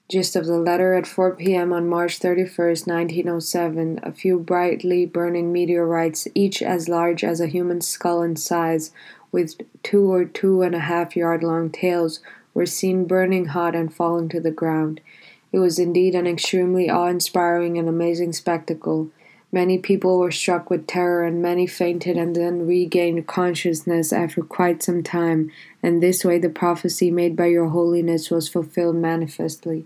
[0.09, 1.71] Gist of the letter at 4 p.m.
[1.71, 3.99] on March 31st, 1907.
[4.03, 8.91] A few brightly burning meteorites, each as large as a human skull in size,
[9.31, 12.19] with two or two and a half yard long tails,
[12.53, 15.01] were seen burning hot and falling to the ground.
[15.51, 19.09] It was indeed an extremely awe inspiring and amazing spectacle.
[19.53, 24.81] Many people were struck with terror, and many fainted and then regained consciousness after quite
[24.81, 25.51] some time,
[25.83, 29.85] and this way the prophecy made by Your Holiness was fulfilled manifestly.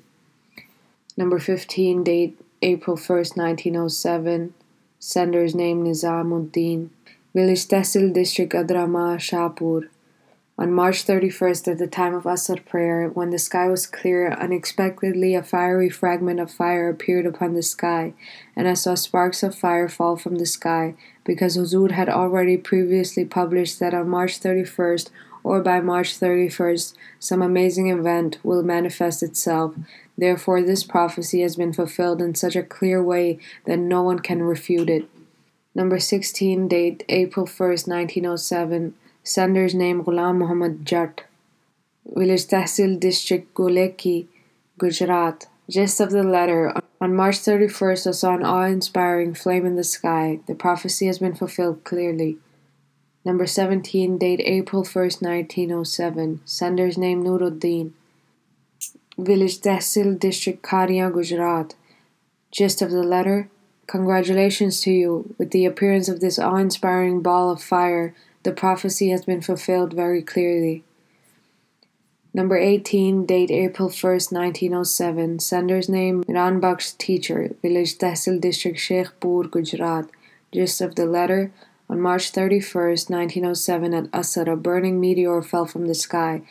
[1.17, 4.53] Number 15, date April 1st, 1907.
[4.99, 6.89] Sender's name Nizamuddin.
[7.33, 9.89] Village Tehsil District Adrama, Shahpur.
[10.57, 15.35] On March 31st, at the time of Asr prayer, when the sky was clear, unexpectedly
[15.35, 18.13] a fiery fragment of fire appeared upon the sky,
[18.55, 23.25] and I saw sparks of fire fall from the sky, because Huzur had already previously
[23.25, 25.09] published that on March 31st
[25.43, 29.75] or by March 31st, some amazing event will manifest itself.
[30.17, 34.41] Therefore, this prophecy has been fulfilled in such a clear way that no one can
[34.41, 35.09] refute it.
[35.75, 38.95] Number 16, date April 1st, 1907.
[39.25, 41.23] Sender's name Ghulam Muhammad Jat.
[42.05, 44.27] Village Tehsil District Goleki,
[44.77, 45.47] Gujarat.
[45.67, 49.83] Gist of the letter On March 31st, I saw an awe inspiring flame in the
[49.83, 50.41] sky.
[50.45, 52.37] The prophecy has been fulfilled clearly.
[53.25, 56.41] Number 17, date April 1st, 1907.
[56.45, 57.93] Sender's name Nuruddin.
[59.17, 61.73] Village Tehsil District Karia, Gujarat.
[62.51, 63.49] Gist of the letter
[63.87, 65.35] Congratulations to you.
[65.37, 68.15] With the appearance of this awe inspiring ball of fire,
[68.45, 70.83] the prophecy has been fulfilled very clearly.
[72.31, 75.39] Number 18, date April 1st, 1907.
[75.39, 80.09] Sender's name Ranbaksh Teacher, Village Tehsil District, Sheikhpur, Gujarat.
[80.53, 81.51] Gist of the letter
[81.89, 86.41] On March 31st, 1907, at Asr, a burning meteor fell from the sky.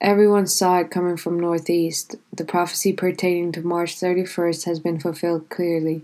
[0.00, 2.16] Everyone saw it coming from northeast.
[2.34, 6.02] The prophecy pertaining to March 31st has been fulfilled clearly.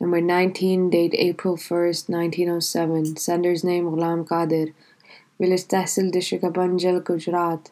[0.00, 3.16] Number 19, date April 1st, 1907.
[3.16, 4.72] Sender's name Ghulam Qadir.
[5.40, 7.70] Village Tehsil District Abanjal, Gujarat.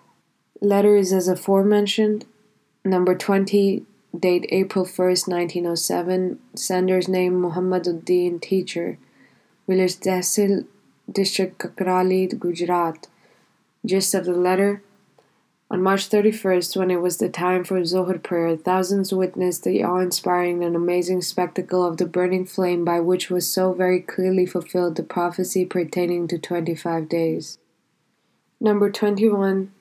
[0.60, 2.24] Letter is as aforementioned.
[2.84, 3.84] Number 20,
[4.18, 8.98] date April 1st, 1907, sender's name Muhammaduddin, teacher,
[9.68, 10.66] village Tehsil,
[11.10, 13.08] district Kakrali, Gujarat.
[13.84, 14.82] Gist of the letter
[15.68, 19.98] on March 31st, when it was the time for Zohar prayer, thousands witnessed the awe
[19.98, 24.94] inspiring and amazing spectacle of the burning flame by which was so very clearly fulfilled
[24.94, 27.58] the prophecy pertaining to 25 days.
[28.60, 29.72] Number 21,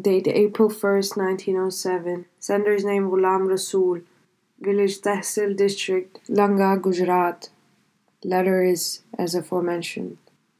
[0.00, 2.24] date April 1st, 1907.
[2.40, 4.02] Sender's name Ghulam Rasool,
[4.60, 7.50] village Tehsil district, Langa, Gujarat.
[8.24, 10.16] Letter is as aforementioned.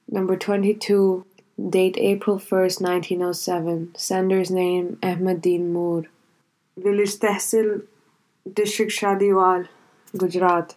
[0.07, 1.25] Number 22,
[1.57, 3.95] Date April 1st, 1907.
[3.97, 6.07] Sender's name Ahmaddin Moor.
[6.77, 7.83] Village Tehsil,
[8.53, 9.69] District Shadiwal,
[10.17, 10.75] Gujarat.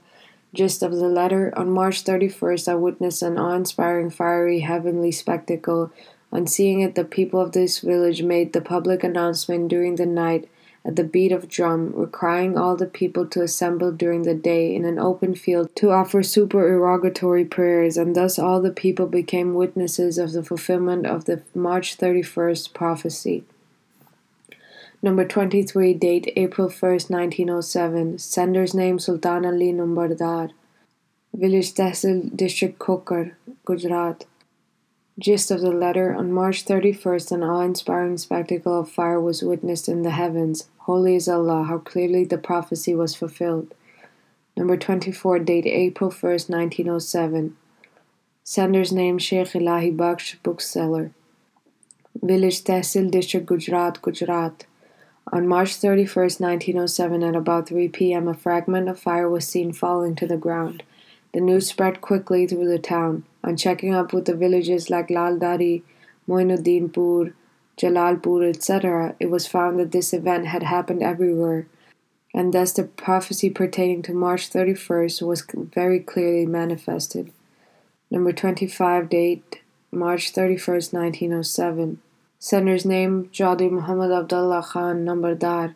[0.53, 5.91] Gist of the letter On March 31st, I witnessed an awe inspiring, fiery, heavenly spectacle.
[6.31, 10.47] On seeing it, the people of this village made the public announcement during the night
[10.87, 14.85] at the beat of drum, requiring all the people to assemble during the day in
[14.85, 20.31] an open field to offer supererogatory prayers, and thus all the people became witnesses of
[20.31, 23.43] the fulfillment of the March 31st prophecy.
[25.03, 28.17] Number 23, date April 1st, 1907.
[28.17, 30.51] Sender's name Sultan Ali Numbardar.
[31.33, 33.33] Village Tehsil, District Kokar,
[33.65, 34.25] Gujarat.
[35.19, 39.89] Gist of the letter On March 31st, an awe inspiring spectacle of fire was witnessed
[39.89, 40.69] in the heavens.
[40.79, 43.73] Holy is Allah, how clearly the prophecy was fulfilled.
[44.55, 47.57] Number 24, date April 1st, 1907.
[48.43, 51.11] Sender's name Sheikh Ilahi Baksh, bookseller.
[52.21, 54.67] Village Tehsil District, Gujarat, Gujarat.
[55.33, 60.15] On March 31st, 1907, at about 3 p.m., a fragment of fire was seen falling
[60.15, 60.83] to the ground.
[61.33, 63.25] The news spread quickly through the town.
[63.47, 65.81] On checking up with the villages like Laldari,
[66.27, 67.31] Moinuddinpur,
[67.77, 71.65] Jalalpur, etc., it was found that this event had happened everywhere,
[72.33, 77.31] and thus the prophecy pertaining to March 31st was very clearly manifested.
[78.11, 79.61] Number 25 date
[79.93, 82.01] March 31st, 1907.
[82.41, 85.73] Sender's name Jadi Muhammad Abdullah Khan Numbardar.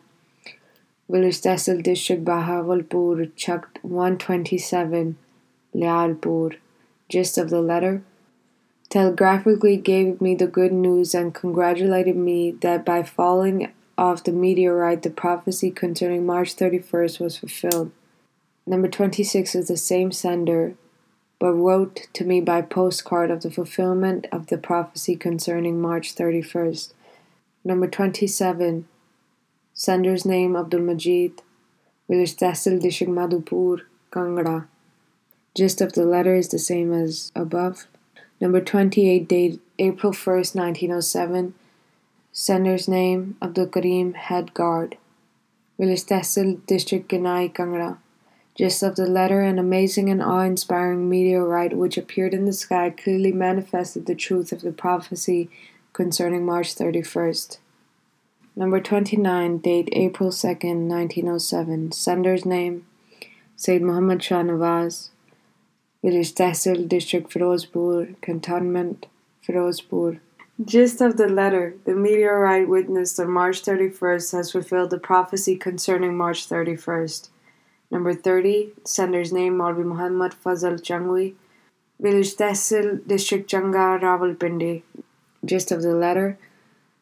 [1.08, 5.16] Village Tehsil District Bahawalpur, Chak 127,
[5.74, 6.56] Lyallpur
[7.12, 8.02] gist of the letter,
[8.88, 15.02] telegraphically gave me the good news and congratulated me that by falling off the meteorite,
[15.02, 17.92] the prophecy concerning March 31st was fulfilled.
[18.66, 20.74] Number 26 is the same sender,
[21.38, 26.94] but wrote to me by postcard of the fulfillment of the prophecy concerning March 31st.
[27.64, 28.88] Number 27,
[29.74, 31.42] sender's name Abdul Majid,
[32.08, 34.66] village Tehsil District Madhupur, Kangra.
[35.54, 37.86] Gist of the letter is the same as above.
[38.40, 41.54] Number 28, date April 1st, 1907.
[42.32, 44.96] Sender's name Abdul Karim Head Guard.
[45.78, 47.98] Village Tehsil District Ganai Kangra.
[48.54, 52.88] Gist of the letter An amazing and awe inspiring meteorite which appeared in the sky
[52.88, 55.50] clearly manifested the truth of the prophecy
[55.92, 57.58] concerning March 31st.
[58.56, 61.92] Number 29, date April 2nd, 1907.
[61.92, 62.86] Sender's name
[63.56, 65.10] Sayyid Muhammad Shah Nawaz.
[66.02, 69.06] Village Tehsil District Firozpur, Cantonment
[69.46, 70.18] Firozpur.
[70.64, 76.16] Gist of the letter The meteorite witnessed on March 31st has fulfilled the prophecy concerning
[76.16, 77.28] March 31st.
[77.92, 81.34] Number 30, sender's name Maulvi Muhammad Fazal Changwi.
[82.00, 84.82] Village Tehsil District Changa Rawalpindi.
[85.44, 86.36] Gist of the letter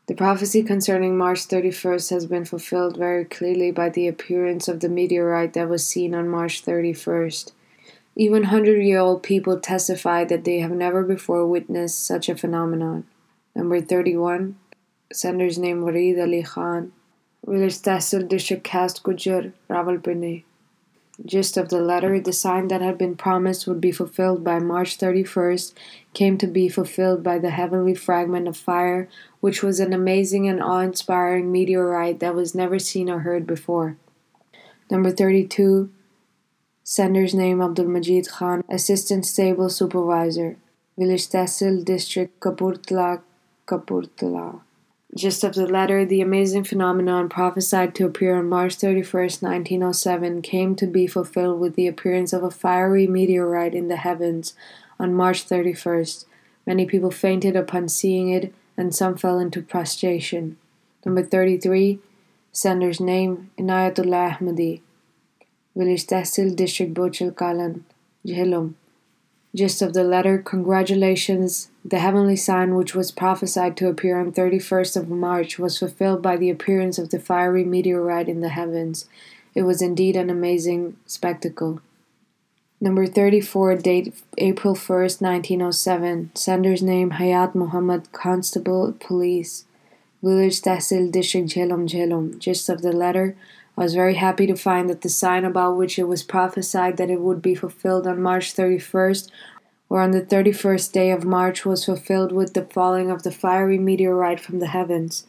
[0.09, 4.91] The prophecy concerning March 31st has been fulfilled very clearly by the appearance of the
[4.91, 7.53] meteorite that was seen on March 31st.
[8.17, 13.07] Even hundred year old people testify that they have never before witnessed such a phenomenon.
[13.55, 14.57] Number 31.
[15.13, 16.93] Sender's name Warid Ali Khan.
[17.47, 20.45] Village Tehsil District Gujar, Rawalpindi.
[21.25, 24.97] Gist of the letter The sign that had been promised would be fulfilled by March
[24.97, 25.75] 31st
[26.15, 29.09] came to be fulfilled by the heavenly fragment of fire,
[29.41, 33.97] which was an amazing and awe inspiring meteorite that was never seen or heard before.
[34.91, 35.91] Number 32.
[36.91, 40.57] Sender's name Abdul Majid Khan, Assistant Stable Supervisor,
[40.99, 43.23] Village Tehsil District, Kapurthala,
[43.65, 44.63] Kapurthala.
[45.17, 50.75] Just of the letter The amazing phenomenon prophesied to appear on March 31st, 1907, came
[50.75, 54.55] to be fulfilled with the appearance of a fiery meteorite in the heavens
[54.99, 56.25] on March 31st.
[56.67, 60.57] Many people fainted upon seeing it, and some fell into prostration.
[61.07, 62.01] Number 33,
[62.51, 64.81] sender's name Inayatullah Ahmadi,
[65.77, 67.83] Village Tehsil District Bochil Kalan,
[68.27, 68.75] Jhelum.
[69.55, 71.71] Gist of the letter Congratulations!
[71.85, 76.37] The heavenly sign which was prophesied to appear on 31st of March was fulfilled by
[76.37, 79.07] the appearance of the fiery meteorite in the heavens.
[79.55, 81.81] It was indeed an amazing spectacle.
[82.81, 86.31] Number 34, date April 1st, 1907.
[86.35, 89.67] Sender's name Hayat Muhammad, Constable, Police.
[90.23, 92.39] Village Tehsil District Jhelum Jhelum.
[92.39, 93.37] Gist of the letter
[93.81, 97.09] I was very happy to find that the sign about which it was prophesied that
[97.09, 99.31] it would be fulfilled on March 31st
[99.89, 103.79] or on the 31st day of March was fulfilled with the falling of the fiery
[103.79, 105.27] meteorite from the heavens.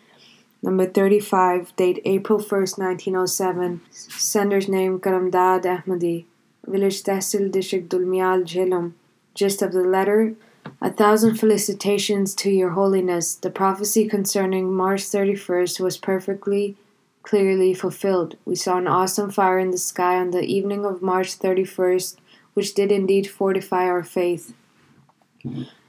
[0.62, 3.82] Number 35, date April 1st, 1907.
[3.90, 6.26] Sender's name Karamdad Ahmadi.
[6.68, 8.92] Village Tehsil District Dulmial Jhelum.
[9.34, 10.36] Gist of the letter
[10.82, 13.34] a thousand felicitations to your holiness.
[13.36, 16.76] The prophecy concerning March 31st was perfectly
[17.24, 18.38] clearly fulfilled.
[18.46, 22.18] We saw an awesome fire in the sky on the evening of March 31st,
[22.54, 24.54] which did indeed fortify our faith.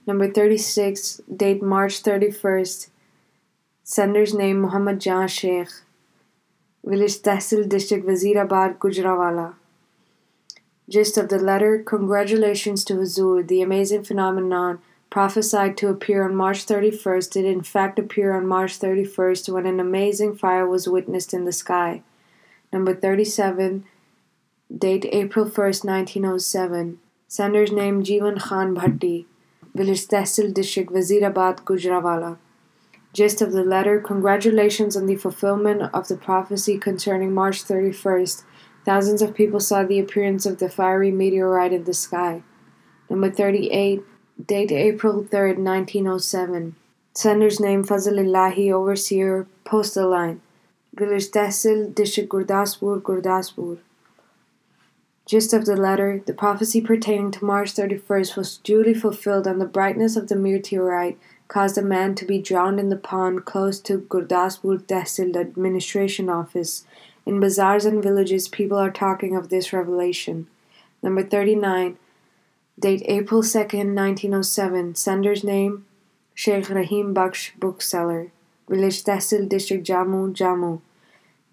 [0.07, 2.89] Number 36, date March 31st.
[3.85, 5.69] Sender's name Muhammad Jan Sheikh.
[6.85, 9.55] Village Tehsil District Wazirabad, Gujranwala.
[10.89, 14.81] Gist of the letter Congratulations to Huzur, the amazing phenomenon
[15.13, 19.79] prophesied to appear on March 31st did in fact appear on March 31st when an
[19.79, 22.01] amazing fire was witnessed in the sky.
[22.73, 23.85] Number 37,
[24.75, 26.99] date April 1st, 1907.
[27.29, 29.27] Sender's name Jivan Khan Bhatti,
[29.75, 32.39] village Tehsil district Wazirabad, Gujranwala.
[33.13, 38.45] Gist of the letter Congratulations on the fulfillment of the prophecy concerning March 31st
[38.87, 42.43] Thousands of people saw the appearance of the fiery meteorite in the sky.
[43.11, 44.03] Number 38,
[44.47, 46.75] date April 3, 1907.
[47.15, 50.41] Sender's name Fazlillahi, Overseer, Postal Line.
[50.95, 53.79] Village Tehsil, District Gurdaspur, Gurdaspur.
[55.27, 59.67] Gist of the letter The prophecy pertaining to March 31st was duly fulfilled, and the
[59.67, 61.19] brightness of the meteorite
[61.49, 66.85] caused a man to be drowned in the pond close to Gurdaspur Tehsil Administration Office
[67.25, 70.49] in bazaars and villages, people are talking of this revelation.
[71.03, 71.97] Number 39,
[72.79, 74.95] date April 2nd, 1907.
[74.95, 75.85] Sender's name
[76.35, 78.33] Sheikh Rahim Baksh, bookseller.
[78.69, 80.81] Village Tehsil District Jammu, Jammu.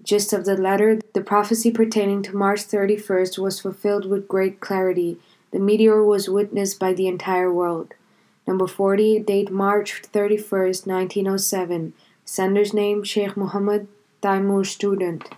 [0.04, 5.20] Gist of the letter The prophecy pertaining to March 31st was fulfilled with great clarity.
[5.52, 7.94] The meteor was witnessed by the entire world.
[8.48, 11.94] Number 40, date March 31st, 1907.
[12.26, 13.88] Sender's name Sheikh Muhammad
[14.22, 15.30] Taimur, student.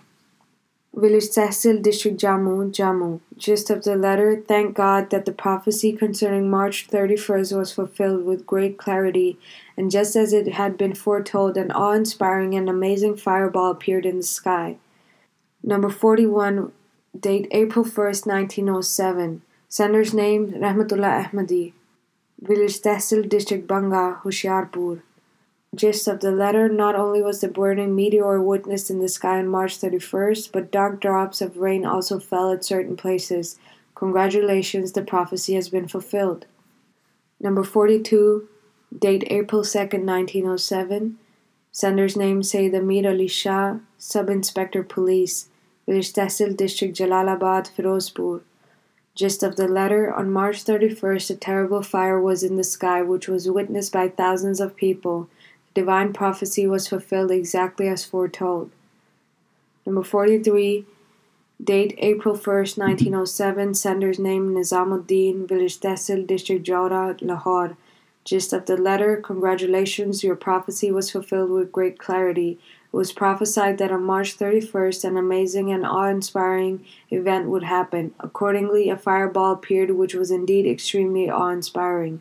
[0.94, 3.20] Village Tehsil District Jammu, Jammu.
[3.38, 8.46] Gist of the letter Thank God that the prophecy concerning March 31st was fulfilled with
[8.46, 9.38] great clarity,
[9.74, 14.18] and just as it had been foretold, an awe inspiring and amazing fireball appeared in
[14.18, 14.76] the sky.
[15.62, 16.70] Number 41,
[17.18, 19.40] date April 1st, 1907.
[19.70, 21.72] Sender's name Rahmatullah Ahmadi.
[22.38, 25.00] Village Tehsil District Banga, Hoshiarpur
[25.74, 29.48] gist of the letter, not only was the burning meteor witnessed in the sky on
[29.48, 33.58] March 31st, but dark drops of rain also fell at certain places.
[33.94, 36.44] Congratulations, the prophecy has been fulfilled.
[37.40, 38.48] Number 42,
[38.98, 41.18] date April 2nd, 1907.
[41.72, 45.48] Sender's name Sayyid Amir Ali Shah, Sub Inspector Police,
[45.86, 48.42] Village Tehsil District Jalalabad, Firozpur.
[49.14, 53.26] Gist of the letter On March 31st, a terrible fire was in the sky, which
[53.26, 55.28] was witnessed by thousands of people
[55.74, 58.70] divine prophecy was fulfilled exactly as foretold.
[59.84, 60.86] Number 43,
[61.62, 67.76] date April 1st, 1907, sender's name Nizamuddin, village Tehsil, district Jora, Lahore.
[68.24, 72.58] Gist of the letter Congratulations, your prophecy was fulfilled with great clarity.
[72.92, 78.14] It was prophesied that on March 31st, an amazing and awe inspiring event would happen.
[78.20, 82.20] Accordingly, a fireball appeared, which was indeed extremely awe inspiring.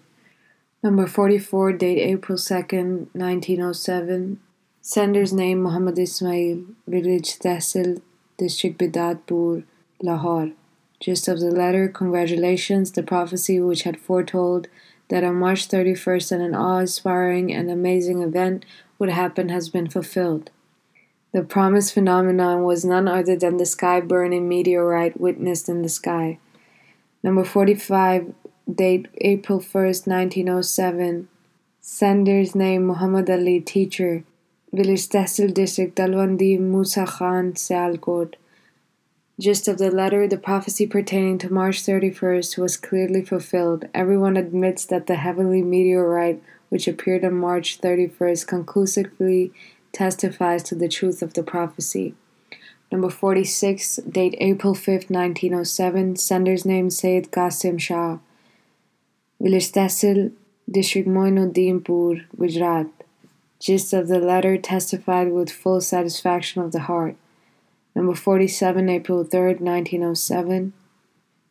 [0.83, 4.39] Number 44, date April 2nd, 1907.
[4.81, 8.01] Sender's name Muhammad Ismail, village Tehsil,
[8.39, 9.63] district Bidadpur,
[10.01, 10.53] Lahore.
[10.99, 14.69] Gist of the letter Congratulations, the prophecy which had foretold
[15.09, 18.65] that on March 31st an awe inspiring and amazing event
[18.97, 20.49] would happen has been fulfilled.
[21.31, 26.39] The promised phenomenon was none other than the sky burning meteorite witnessed in the sky.
[27.21, 28.33] Number 45,
[28.73, 31.27] date April 1st, 1907.
[31.81, 34.23] Sender's name Muhammad Ali, teacher.
[34.71, 38.35] Village Tehsil district, Dalwandi Musa Khan, Sialkot.
[39.39, 43.89] Gist of the letter The prophecy pertaining to March 31st was clearly fulfilled.
[43.93, 49.51] Everyone admits that the heavenly meteorite, which appeared on March 31st, conclusively
[49.91, 52.13] testifies to the truth of the prophecy.
[52.91, 56.15] Number 46, date April 5th, 1907.
[56.15, 58.19] Sender's name Sayyid Qasim Shah.
[59.41, 60.33] Village Tehsil,
[60.69, 62.85] District Moinuddinpur, Gujarat.
[63.59, 67.15] Gist of the letter testified with full satisfaction of the heart.
[67.95, 70.73] Number 47, April 3rd, 1907.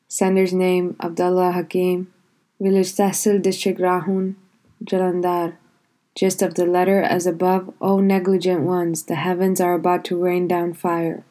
[0.08, 2.12] Sender's name Abdullah Hakim.
[2.60, 4.36] Village Tehsil, District Rahun,
[4.84, 5.56] Jalandhar.
[6.14, 10.46] Gist of the letter as above, O negligent ones, the heavens are about to rain
[10.46, 11.24] down fire.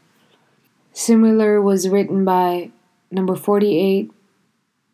[0.91, 2.72] Similar was written by
[3.12, 4.12] number 48,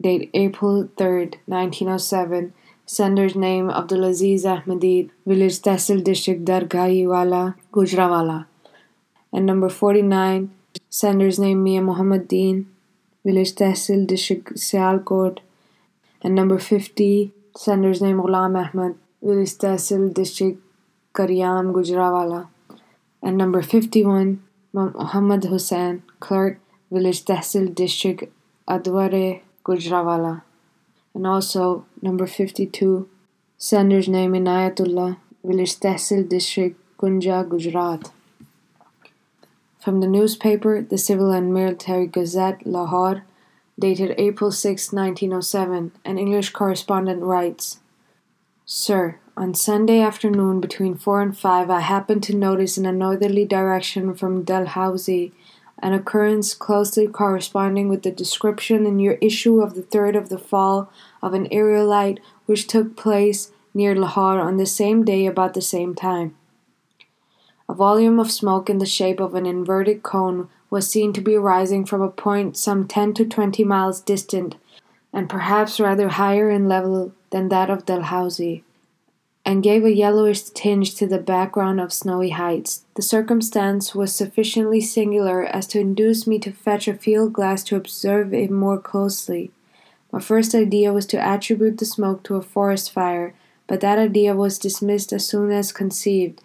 [0.05, 2.53] date April 3rd, 1907.
[2.85, 8.45] Sender's name Abdulaziz Ahmadi, village Tehsil district Dargahiwala, Gujranwala.
[9.33, 10.51] And number 49,
[10.91, 12.67] sender's name Mia Muhammad Deen,
[13.25, 15.39] village Tehsil district Sialkot.
[16.21, 18.93] And number 50, sender's name Ghulam Ahmad,
[19.23, 20.61] village Tehsil district
[21.15, 22.47] Karyam, Gujranwala.
[23.23, 26.59] And number 51, Muhammad Hussain, clerk,
[26.91, 28.31] village Tehsil district
[28.69, 30.43] Adware, Gujranwala.
[31.13, 33.09] And also number 52,
[33.57, 38.11] sender's name Inayatullah, village Tehsil district Kunja, Gujarat.
[39.79, 43.23] From the newspaper, the Civil and Military Gazette, Lahore,
[43.77, 47.79] dated April 6, 1907, an English correspondent writes
[48.65, 53.45] Sir, on Sunday afternoon between 4 and 5, I happened to notice in a northerly
[53.45, 55.33] direction from Dalhousie
[55.79, 60.37] an occurrence closely corresponding with the description in your issue of the 3rd of the
[60.37, 65.61] fall of an aerolite which took place near Lahore on the same day about the
[65.61, 66.35] same time.
[67.67, 71.35] A volume of smoke in the shape of an inverted cone was seen to be
[71.35, 74.55] rising from a point some 10 to 20 miles distant
[75.13, 78.64] and perhaps rather higher in level than that of Dalhousie
[79.45, 82.83] and gave a yellowish tinge to the background of snowy heights.
[82.95, 87.75] The circumstance was sufficiently singular as to induce me to fetch a field glass to
[87.75, 89.51] observe it more closely.
[90.11, 93.35] My first idea was to attribute the smoke to a forest fire,
[93.67, 96.41] but that idea was dismissed as soon as conceived,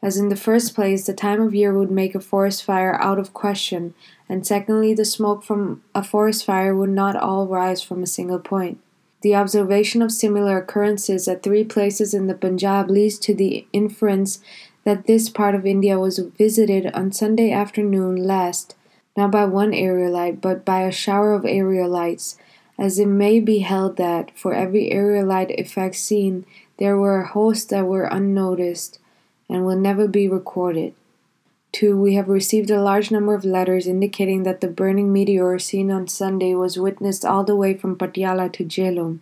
[0.00, 3.18] as in the first place the time of year would make a forest fire out
[3.18, 3.94] of question,
[4.28, 8.38] and secondly the smoke from a forest fire would not all rise from a single
[8.38, 8.78] point.
[9.20, 14.40] The observation of similar occurrences at three places in the Punjab leads to the inference
[14.84, 18.76] that this part of India was visited on Sunday afternoon last,
[19.16, 22.36] not by one aerolite, but by a shower of aerolites,
[22.78, 26.46] as it may be held that, for every aerolite effect seen,
[26.78, 29.00] there were a host that were unnoticed
[29.48, 30.94] and will never be recorded.
[31.72, 31.96] 2.
[31.96, 36.08] We have received a large number of letters indicating that the burning meteor seen on
[36.08, 39.20] Sunday was witnessed all the way from Patiala to Jhelum.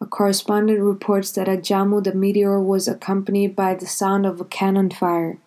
[0.00, 4.44] A correspondent reports that at Jammu the meteor was accompanied by the sound of a
[4.44, 5.38] cannon fire.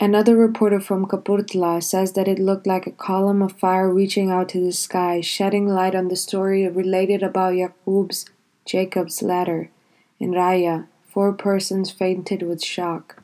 [0.00, 4.48] Another reporter from Kapurthala says that it looked like a column of fire reaching out
[4.50, 8.26] to the sky, shedding light on the story related about Yaqub's
[8.64, 9.70] Jacob's ladder.
[10.20, 13.17] In Raya, four persons fainted with shock.